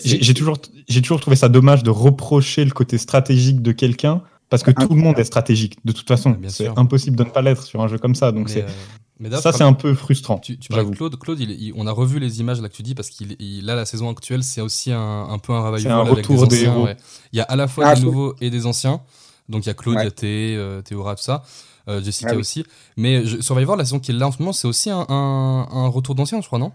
[0.04, 0.56] J'ai j'ai toujours,
[0.88, 4.86] j'ai toujours trouvé ça dommage de reprocher le côté stratégique de quelqu'un parce que Ah,
[4.86, 5.76] tout le monde est stratégique.
[5.84, 6.74] De toute façon, c'est sûr.
[6.78, 8.32] impossible de ne pas l'être sur un jeu comme ça.
[8.32, 10.38] Donc Mais, c'est euh, ça, c'est un peu frustrant.
[10.38, 10.90] Tu, tu parles j'avoue.
[10.92, 11.18] de Claude.
[11.18, 13.66] Claude, il, il- on a revu les images là que tu dis parce qu'il il,
[13.66, 16.46] là la saison actuelle c'est aussi un, un peu un revival C'est un avec retour
[16.48, 16.84] des anciens, héros.
[16.86, 16.96] ouais.
[17.32, 19.00] Il y a à la fois Ah, des nouveaux et des anciens.
[19.49, 21.43] Donc il y a Claude, il y a Thé, euh, Théora, tout ça.
[21.88, 22.40] Euh, Jessica Ah oui.
[22.40, 22.64] aussi.
[22.97, 25.68] Mais je- Survivor, la saison qui est là en ce moment, c'est aussi un, un,
[25.70, 26.72] un retour d'anciens, je crois, non?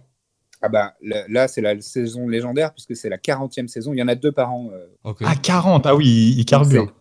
[0.61, 3.93] Ah bah là, là, c'est la saison légendaire puisque c'est la 40e saison.
[3.93, 4.69] Il y en a deux par an.
[4.73, 5.19] euh, Ok.
[5.23, 6.91] Ah, 40 Ah oui, il, carbure.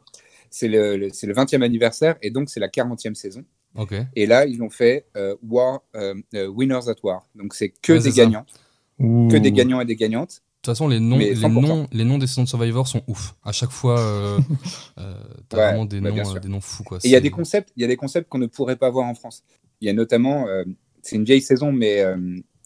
[0.51, 3.45] c'est le, le- c'est le 20e anniversaire et donc c'est la 40e saison.
[3.75, 3.95] Ok.
[4.15, 6.15] Et là, ils ont fait euh, War, euh,
[6.49, 7.27] Winners at War.
[7.35, 8.17] Donc, c'est que Ouais, des ça.
[8.25, 8.47] gagnants,
[8.99, 9.29] Ouh.
[9.29, 10.43] que des gagnants et des gagnantes.
[10.67, 11.61] De toute façon, les noms, les 100%.
[11.61, 13.37] noms, les noms des saisons de Survivor sont ouf.
[13.45, 14.39] À chaque fois, euh,
[14.99, 15.15] euh,
[15.49, 16.99] t'as Ouais, vraiment des bah, noms, euh, des noms fous quoi.
[17.05, 18.91] Et il y a des concepts, il y a des concepts qu'on ne pourrait pas
[18.91, 19.45] voir en France.
[19.81, 20.65] Il y a notamment, euh,
[21.03, 22.17] c'est une vieille saison, mais euh,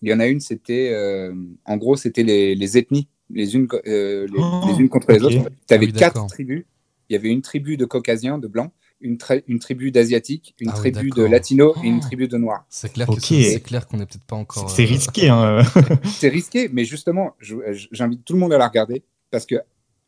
[0.00, 1.34] il y en a une, c'était, euh,
[1.66, 5.22] en gros, c'était les, les ethnies, les unes, euh, les, Oh, les unes contre les
[5.22, 5.50] autres.
[5.68, 6.64] Tu avais Ah oui, quatre tribus.
[7.10, 10.68] Il y avait une tribu de caucasiens, de blancs, une, tra- une tribu d'asiatiques, une
[10.70, 12.00] Ah oui, tribu de latinos et une Oh.
[12.06, 12.64] tribu de noirs.
[12.68, 13.20] C'est clair que Ok.
[13.22, 14.70] c'est c'est clair qu'on est peut-être pas encore.
[14.70, 15.28] C'est euh, risqué.
[15.28, 15.62] Hein.
[16.04, 19.56] c'est risqué, mais justement, j'invite tout le monde à la regarder parce que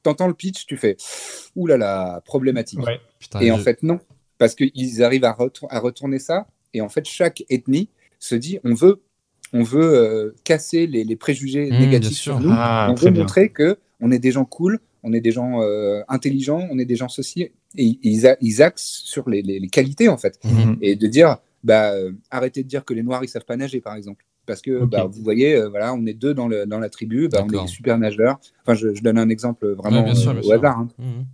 [0.02, 0.96] t'entends le pitch, tu fais
[1.56, 2.80] ouh là là, problématique.
[2.80, 3.00] Ouais.
[3.18, 3.98] putain, Et en fait, non,
[4.38, 6.46] parce qu'ils arrivent à, retour- à retourner ça.
[6.74, 7.88] Et en fait, chaque ethnie
[8.18, 9.00] se dit on veut,
[9.52, 12.50] on veut euh, casser les, les préjugés Mmh, négatifs sur nous.
[12.52, 13.22] Ah, on veut bien.
[13.22, 16.84] montrer que on est des gens cool, on est des gens euh, intelligents, on est
[16.84, 17.50] des gens ceci.
[17.76, 20.38] Et ils, a- ils axent sur les, les- les qualités en fait.
[20.44, 20.76] Mhm.
[20.82, 23.80] Et de dire bah, euh, arrêtez de dire que les noirs ils savent pas nager
[23.80, 24.24] par exemple.
[24.44, 27.28] Parce que bah, vous voyez, euh, voilà, on est deux dans, le, dans la tribu,
[27.28, 28.40] bah, on est super nageurs.
[28.62, 30.54] Enfin, je, je donne un exemple vraiment Ouais, bien sûr, euh, bien au sûr.
[30.54, 30.78] hasard.
[30.80, 30.88] hein.
[30.98, 31.24] Mhm.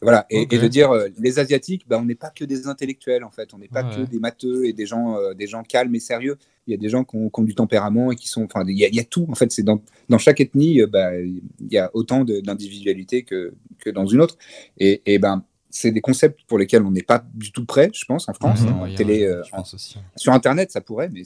[0.00, 3.32] Voilà, et, de dire euh, les Asiatiques, bah, on n'est pas que des intellectuels en
[3.32, 3.96] fait, on n'est pas Ouais.
[4.06, 6.36] que des matheux et des gens, euh, des gens calmes et sérieux.
[6.68, 8.62] Il y a des gens qui ont, qui ont du tempérament et qui sont, enfin,
[8.68, 9.50] il y, a- il y a tout en fait.
[9.50, 11.40] C'est dans, dans chaque ethnie, euh, bah, il
[11.70, 14.36] y a autant d'individualité que, que dans une autre.
[14.78, 18.04] Et, et ben, c'est des concepts pour lesquels on n'est pas du tout prêt, je
[18.04, 18.72] pense, en France, Mhm.
[18.72, 19.96] en Ouais, télé, ouais, euh, en- aussi.
[20.16, 21.22] sur Internet, ça pourrait, mais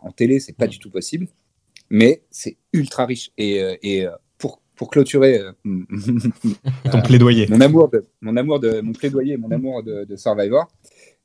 [0.00, 1.26] en télé, c'est pas du tout possible.
[1.88, 3.32] Mais c'est ultra riche.
[3.38, 4.06] Et, euh, et
[4.38, 5.52] pour, pour clôturer euh,
[6.90, 7.46] Ton euh, plaidoyer.
[7.48, 10.68] mon amour de mon amour de mon plaidoyer, mon amour de, de Survivor,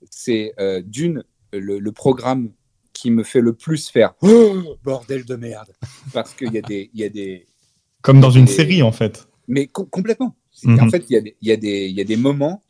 [0.09, 2.51] c'est euh, d'une le, le programme
[2.97, 5.71] qui me fait le plus faire Oh, bordel de merde
[6.13, 7.45] parce qu'il y a des il y a des
[8.01, 9.27] Comme dans une série, en fait.
[9.47, 10.35] mais com- complètement.
[10.51, 10.79] C'est- Mhm.
[10.83, 12.61] En fait, il y, a des- il y, a des- il y a des moments.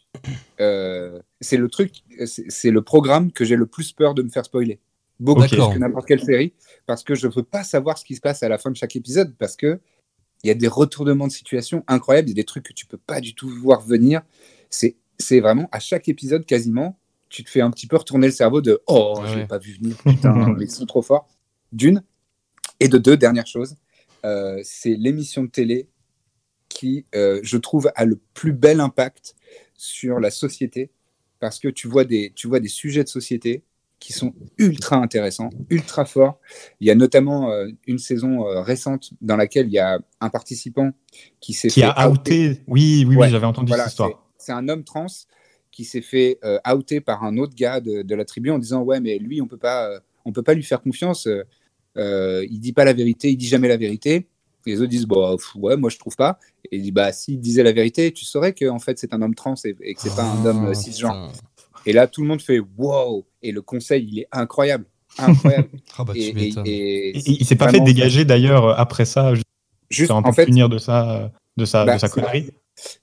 [0.59, 1.91] euh, c'est le truc,
[2.25, 4.79] c'est le programme que j'ai le plus peur de me faire spoiler.
[5.19, 6.53] Beaucoup plus que n'importe quelle série,
[6.85, 8.75] parce que je ne veux pas savoir ce qui se passe à la fin de
[8.75, 9.79] chaque épisode, parce que
[10.43, 12.85] il y a des retournements de situation incroyables, il y a des trucs que tu
[12.85, 14.21] peux pas du tout voir venir.
[14.69, 16.99] C'est c'est vraiment à chaque épisode quasiment,
[17.29, 19.47] tu te fais un petit peu retourner le cerveau de oh, Ouais, je l'ai ouais.
[19.47, 21.27] pas vu venir, putain, ils sont trop forts.
[21.71, 22.03] D'une
[22.79, 23.75] et de deux, dernière chose,
[24.25, 25.89] euh, c'est l'émission de télé
[26.69, 29.35] qui, euh, je trouve, a le plus bel impact
[29.75, 30.91] sur la société
[31.39, 33.63] parce que tu vois des, tu vois des sujets de société
[33.99, 36.39] qui sont ultra intéressants, ultra forts.
[36.79, 40.29] Il y a notamment euh, une saison euh, récente dans laquelle il y a un
[40.29, 40.91] participant
[41.39, 42.61] qui s'est Qui fait a outé.
[42.67, 44.09] Oui, oui, oui, Ouais, j'avais entendu voilà, cette histoire.
[44.37, 45.07] c'est- C'est un homme trans
[45.71, 48.81] qui s'est fait euh, outer par un autre gars de, de la tribu en disant
[48.81, 51.43] ouais mais lui on peut pas euh, on peut pas lui faire confiance euh,
[51.97, 54.27] euh, il dit pas la vérité il dit jamais la vérité.
[54.65, 56.39] Et les autres disent bah pff, ouais moi je trouve pas.
[56.71, 59.21] Et il dit bah s'il disait la vérité tu saurais que en fait c'est un
[59.21, 61.31] homme trans et, et que c'est pas un homme euh, Ah, cisgenre.
[61.85, 63.25] et là tout le monde fait wow.
[63.41, 64.85] Et le conseil il est incroyable.
[65.19, 65.69] Incroyable.
[66.05, 69.33] Bah, et, et- Et- Il, s'est pas fait dégager d'ailleurs après ça,
[69.89, 72.49] juste peu en fait punir de ça, de sa, Bah, de sa c'est- connerie.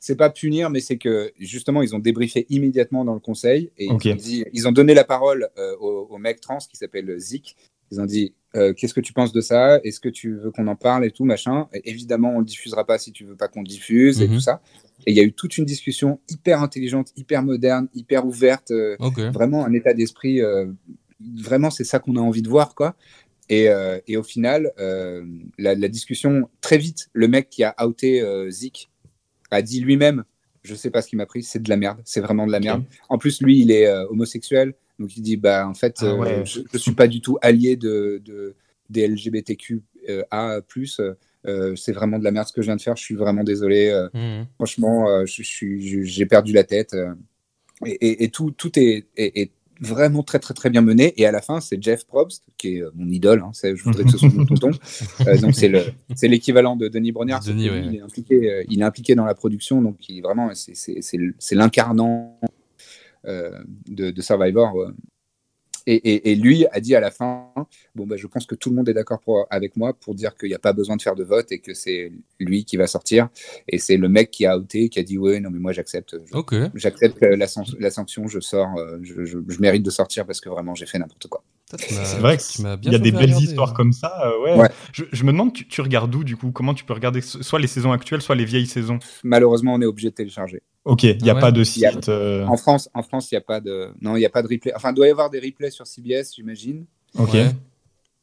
[0.01, 3.87] C'est pas punir, mais c'est que justement, ils ont débriefé immédiatement dans le conseil et
[3.87, 7.19] ils, ont dit- ils ont donné la parole euh, au, au mec trans qui s'appelle
[7.19, 7.57] Zik.
[7.91, 9.79] Ils ont dit euh, Qu'est-ce que tu penses de ça?
[9.85, 11.69] Est-ce que tu veux qu'on en parle et tout, machin?
[11.75, 14.35] Et Évidemment, on le diffusera pas si tu veux pas qu'on le diffuse et Mhm.
[14.35, 14.63] tout ça.
[15.07, 18.71] Et il y a eu toute une discussion hyper intelligente, hyper moderne, hyper ouverte.
[18.71, 18.97] euh,
[19.33, 20.41] vraiment un état d'esprit.
[21.37, 22.97] vraiment, c'est ça qu'on a envie de voir, quoi.
[23.51, 23.69] Et,
[24.09, 24.73] et au final,
[25.59, 28.89] la, la discussion, très vite, le mec qui a outé Zik
[29.51, 30.25] a dit lui-même
[30.63, 32.61] Je sais pas ce qui m'a pris, c'est de la merde, c'est vraiment de la
[32.61, 32.85] merde.
[33.09, 36.45] En plus, lui, il est euh, homosexuel, donc il dit Bah, en fait, Ah euh,
[36.45, 38.55] je, je suis pas du tout allié de, de,
[38.91, 40.63] des LGBTQA.
[41.47, 43.45] Euh, c'est vraiment de la merde ce que je viens de faire, je suis vraiment
[43.45, 43.89] désolé.
[43.89, 44.47] euh, Mhm.
[44.57, 46.95] Franchement, euh, je, je j'ai perdu la tête.
[46.95, 47.13] euh,
[47.85, 49.51] et, et- et tout, tout est, est- est
[49.81, 51.15] vraiment très, très, très bien mené.
[51.21, 53.41] Et à la fin, c'est Jeff Probst, qui est euh, mon idole.
[53.41, 54.71] hein, c'est- je voudrais que ce soit mon tonton.
[55.27, 55.83] Euh, donc, c'est, le,
[56.15, 57.43] c'est l'équivalent de Denis Brognard.
[57.43, 57.85] Denis, ouais.
[57.87, 59.81] il, est impliqué, euh, il est impliqué dans la production.
[59.81, 62.39] Donc, il, vraiment, c'est, l'incarnant
[63.27, 64.93] euh, de, de Survivor.
[65.87, 67.53] Et, et- et lui a dit à la fin,
[67.95, 69.21] bon bah, je pense que tout le monde est d'accord
[69.51, 71.75] avec moi pour dire qu'il n'y a pas besoin de faire de vote et que
[71.75, 72.11] c'est
[72.41, 73.29] lui qui va sortir.
[73.69, 76.17] Et c'est le mec qui a outé, qui a dit ouais non mais moi j'accepte,
[76.75, 80.41] j'accepte la, san- la sanction, je sors, euh, je, je- je mérite de sortir parce
[80.41, 81.45] que vraiment j'ai fait n'importe quoi.
[81.77, 83.75] C'est vrai qu'il y a des belles regarder, histoires hein.
[83.75, 84.13] comme ça.
[84.27, 84.55] euh, ouais.
[84.61, 84.69] Ouais.
[84.93, 86.53] Je, je me demande, tu, tu regardes où du coup?
[86.53, 88.99] Comment tu peux regarder so- soit les saisons actuelles, soit les vieilles saisons?
[89.25, 90.63] Malheureusement on est obligé de télécharger.
[90.85, 91.41] Ok, il n'y a Ah ouais.
[91.41, 92.09] pas de y a- site.
[92.11, 94.43] euh, En France, en France il n'y a pas de, non il n'y a pas
[94.43, 94.73] de replay.
[94.77, 96.85] Enfin il doit y avoir des replays sur CBS j'imagine,
[97.19, 97.35] Ok.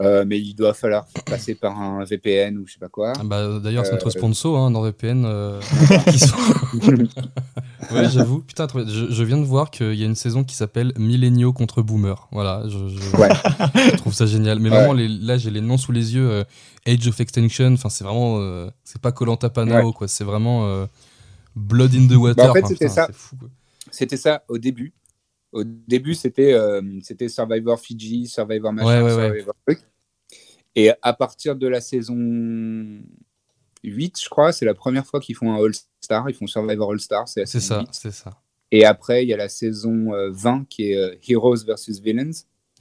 [0.02, 3.14] Euh, mais il doit falloir passer par un VPN ou je sais pas quoi.
[3.20, 5.26] Ah bah, D'ailleurs, c'est notre Euh, sponsor, hein, NordVPN.
[5.26, 6.36] euh, sont-
[7.94, 8.40] ouais, j'avoue.
[8.42, 11.82] Putain, je, je viens de voir qu'il y a une saison qui s'appelle Millenniaux contre
[11.82, 12.28] Boomer.
[12.32, 13.30] Voilà, je, je- Ouais.
[13.92, 14.60] je trouve ça génial.
[14.60, 14.76] Mais Ouais.
[14.78, 16.30] vraiment, les- là, j'ai les noms sous les yeux.
[16.30, 16.44] euh,
[16.88, 18.40] Age of Extinction, enfin, c'est vraiment.
[18.84, 20.08] c'est pas Colanta Panao, quoi.
[20.08, 20.88] C'est vraiment
[21.56, 22.36] Blood in the Water.
[22.46, 23.08] Bah, en fait, Enfin, c'était ça.
[23.92, 24.94] C'était au début.
[25.52, 26.56] Au début, c'était
[27.28, 29.26] Survivor Fiji, Survivor machin, Ouais, ouais, ouais.
[29.28, 29.80] Survivor truc.
[30.76, 32.16] Et à partir de la saison
[33.84, 36.30] 8, je crois, c'est la première fois qu'ils font un All-Star.
[36.30, 37.28] Ils font Survivor All-Star.
[37.28, 37.88] C'est ça, 8.
[37.92, 38.32] c'est ça.
[38.72, 42.32] Et après, il y a la saison euh, 20 qui est euh, Heroes versus Villains.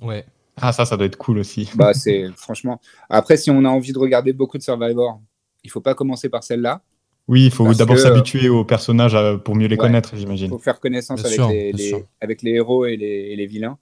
[0.00, 0.24] Ouais.
[0.56, 1.68] Ah, ça, ça doit être cool aussi.
[1.74, 2.80] Bah, c'est franchement.
[3.08, 5.20] Après, si on a envie de regarder beaucoup de Survivor,
[5.64, 6.82] il faut pas commencer par celle-là.
[7.26, 9.78] Oui, il faut d'abord que- s'habituer aux personnages euh, pour mieux les Ouais.
[9.78, 10.48] connaître, Il j'imagine.
[10.50, 12.02] faut faire connaissance avec, sûr, les, bien les- sûr.
[12.20, 13.78] avec les héros et les, et les vilains.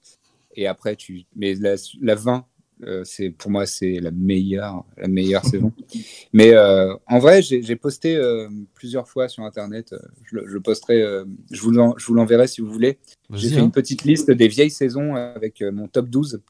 [0.55, 1.25] Et après, tu.
[1.37, 2.45] Mais la, la 20,
[2.83, 5.73] euh, c'est pour moi, c'est la meilleure, la meilleure saison.
[6.33, 9.95] Mais euh, en vrai, j'ai posté euh, plusieurs fois sur Internet.
[10.25, 11.03] je, posterai.
[11.03, 12.99] euh, je vous l'en- je vous l'enverrai si vous voulez.
[13.33, 13.65] J'ai fait hein.
[13.65, 16.41] une petite liste des vieilles saisons avec euh, mon top 12.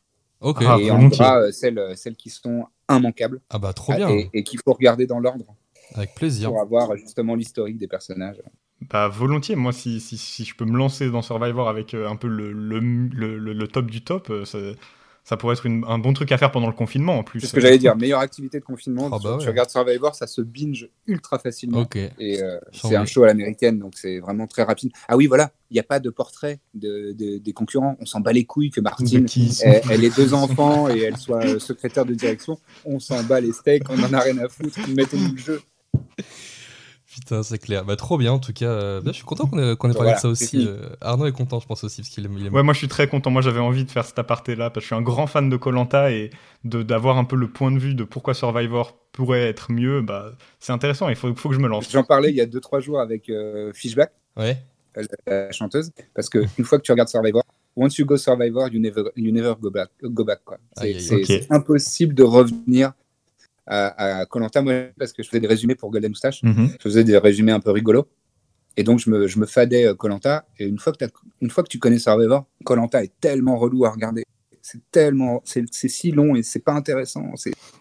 [0.40, 0.58] Ok.
[0.60, 1.18] Ah, et en volontiers.
[1.18, 4.10] gras, euh, celles, celles qui sont immanquables Ah bah trop Ah, bien.
[4.10, 5.46] et, et qu'il faut regarder dans l'ordre
[5.94, 6.50] Avec plaisir.
[6.50, 8.40] pour avoir justement l'historique des personnages.
[8.90, 12.14] Bah volontiers, moi si, si, si je peux me lancer dans Survivor avec euh, un
[12.14, 14.58] peu le, le, le, le- le top du top, euh, ça,
[15.28, 17.40] ça pourrait être une- un bon truc à faire pendant le confinement en plus.
[17.40, 19.10] C'est ce que j'allais dire, meilleure activité de confinement.
[19.12, 19.50] Ah tu, bah tu ouais.
[19.50, 21.80] regardes Survivor, ça se binge ultra facilement.
[21.80, 21.96] Ok.
[21.96, 24.90] Et euh, c'est un show à l'américaine, donc c'est vraiment très rapide.
[25.06, 27.96] Ah oui, voilà, il n'y a pas de portrait de, de- des concurrents.
[28.00, 29.26] On s'en bat les couilles que Martine,
[29.62, 32.58] elle, elle ait deux enfants et elle soit euh, secrétaire de direction.
[32.86, 34.78] On s'en bat les steaks, on en a rien à foutre.
[34.88, 35.60] Mettez-nous le jeu.
[37.18, 37.84] Putain, c'est clair.
[37.84, 38.66] Bah trop bien en tout cas.
[38.66, 40.66] euh, bah, je suis content qu'on ait, parlé Voilà, de ça aussi.
[40.66, 43.08] euh, Arnaud est content, je pense aussi, parce qu'il aime- Ouais, moi je suis très
[43.08, 43.30] content.
[43.30, 45.56] Moi j'avais envie de faire cet aparté-là parce que je suis un grand fan de
[45.56, 46.30] Colanta et
[46.64, 50.00] de d'avoir un peu le point de vue de pourquoi Survivor pourrait être mieux.
[50.00, 51.08] Bah c'est intéressant.
[51.08, 51.90] Il faut, faut que je me lance.
[51.90, 54.58] J'en parlais il y a deux trois jours avec euh, Fishback, Ouais.
[55.26, 57.42] la chanteuse, parce que une fois que tu regardes Survivor,
[57.76, 59.88] once you go Survivor, you never, you never go back.
[60.02, 60.40] Go back
[60.76, 62.92] c'est impossible de revenir
[63.68, 66.42] à Colanta, moi, parce que je faisais des résumés pour Golden Moustache.
[66.42, 66.70] Mhm.
[66.78, 68.06] je faisais des résumés un peu rigolos.
[68.76, 70.44] Et donc, je me, je me fadais Colanta.
[70.58, 71.04] Et une fois, que
[71.40, 74.24] une fois que tu connais Survivor, Colanta est tellement relou à regarder.
[74.62, 75.42] C'est tellement.
[75.44, 77.24] C'est si long et c'est pas intéressant.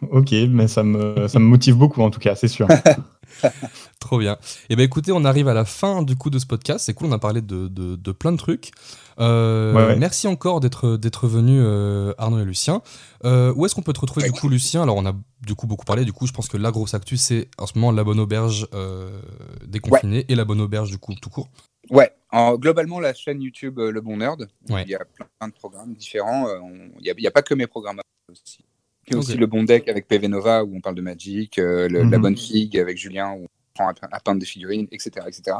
[0.10, 2.68] Ok, mais ça me, ça me motive beaucoup en tout cas, c'est sûr.
[4.00, 4.38] Trop bien.
[4.70, 6.86] Et ben écoutez, on arrive à la fin du coup de ce podcast.
[6.86, 8.72] C'est cool, on a parlé de, de, de plein de trucs.
[9.20, 9.96] Euh, Ouais, ouais.
[9.96, 12.82] Merci encore d'être d'être venu euh, Arnaud et Lucien.
[13.26, 14.84] Euh, où est-ce qu'on peut te retrouver du coup Lucien?
[14.84, 16.06] Alors on a du coup beaucoup parlé.
[16.06, 18.68] Du coup, je pense que la grosse actu c'est en ce moment la bonne auberge
[18.74, 19.20] euh,
[19.66, 21.50] déconfinée et la bonne auberge du coup tout court.
[21.90, 24.84] Ouais, en- globalement, la chaîne YouTube euh, Le Bon Nerd, Ouais.
[24.86, 25.00] il y a
[25.40, 26.48] plein de programmes différents.
[26.50, 26.60] euh,
[27.02, 28.60] Il n'y a pas que mes programmes aussi.
[29.08, 29.36] Il y a aussi.
[29.38, 32.22] Le Bon Deck avec PV Nova où on parle de Magic, euh, le- La Mhm.
[32.22, 35.26] Bonne Figue avec Julien où on prend à, peindre des figurines, etc.
[35.28, 35.58] etc.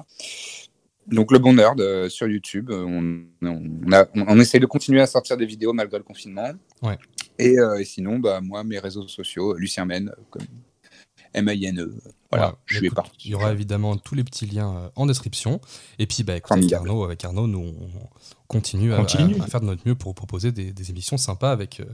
[1.08, 4.66] Donc Le Bon Nerd euh, sur YouTube, euh, on, on, a- on- on essaie de
[4.66, 6.52] continuer à sortir des vidéos malgré le confinement.
[6.82, 6.98] Ouais.
[7.40, 10.44] Et, euh, et sinon, bah, moi, mes réseaux sociaux, Lucien Men, comme
[11.34, 11.94] M-A-I-N-E.
[12.32, 12.54] Voilà, Ouais.
[12.66, 13.16] je suis Écoute, parti.
[13.26, 15.62] Il y aura évidemment tous les petits liens en description.
[16.00, 16.74] Et puis, bah, écoute, avec.
[16.74, 17.90] Arnaud, avec Arnaud, nous on
[18.48, 19.40] continue, à- Continue.
[19.40, 21.86] À, à faire de notre mieux pour proposer des, des émissions sympas avec, euh,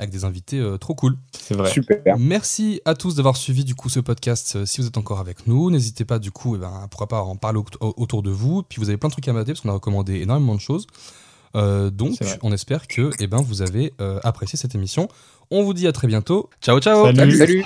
[0.00, 1.16] avec des invités euh, trop cool.
[1.38, 1.70] C'est vrai.
[1.70, 2.18] Super.
[2.18, 4.54] Merci à tous d'avoir suivi du coup ce podcast.
[4.56, 7.22] euh, Si vous êtes encore avec nous, n'hésitez pas du coup, eh ben, pourquoi pas
[7.22, 8.62] en parler au- au- autour de vous.
[8.62, 10.86] Puis vous avez plein de trucs à mater parce qu'on a recommandé énormément de choses.
[11.56, 15.08] Euh, donc, on espère que eh ben, vous avez euh, apprécié cette émission.
[15.50, 16.48] On vous dit à très bientôt.
[16.62, 17.06] Ciao, ciao.
[17.14, 17.36] Salut.
[17.36, 17.64] Salut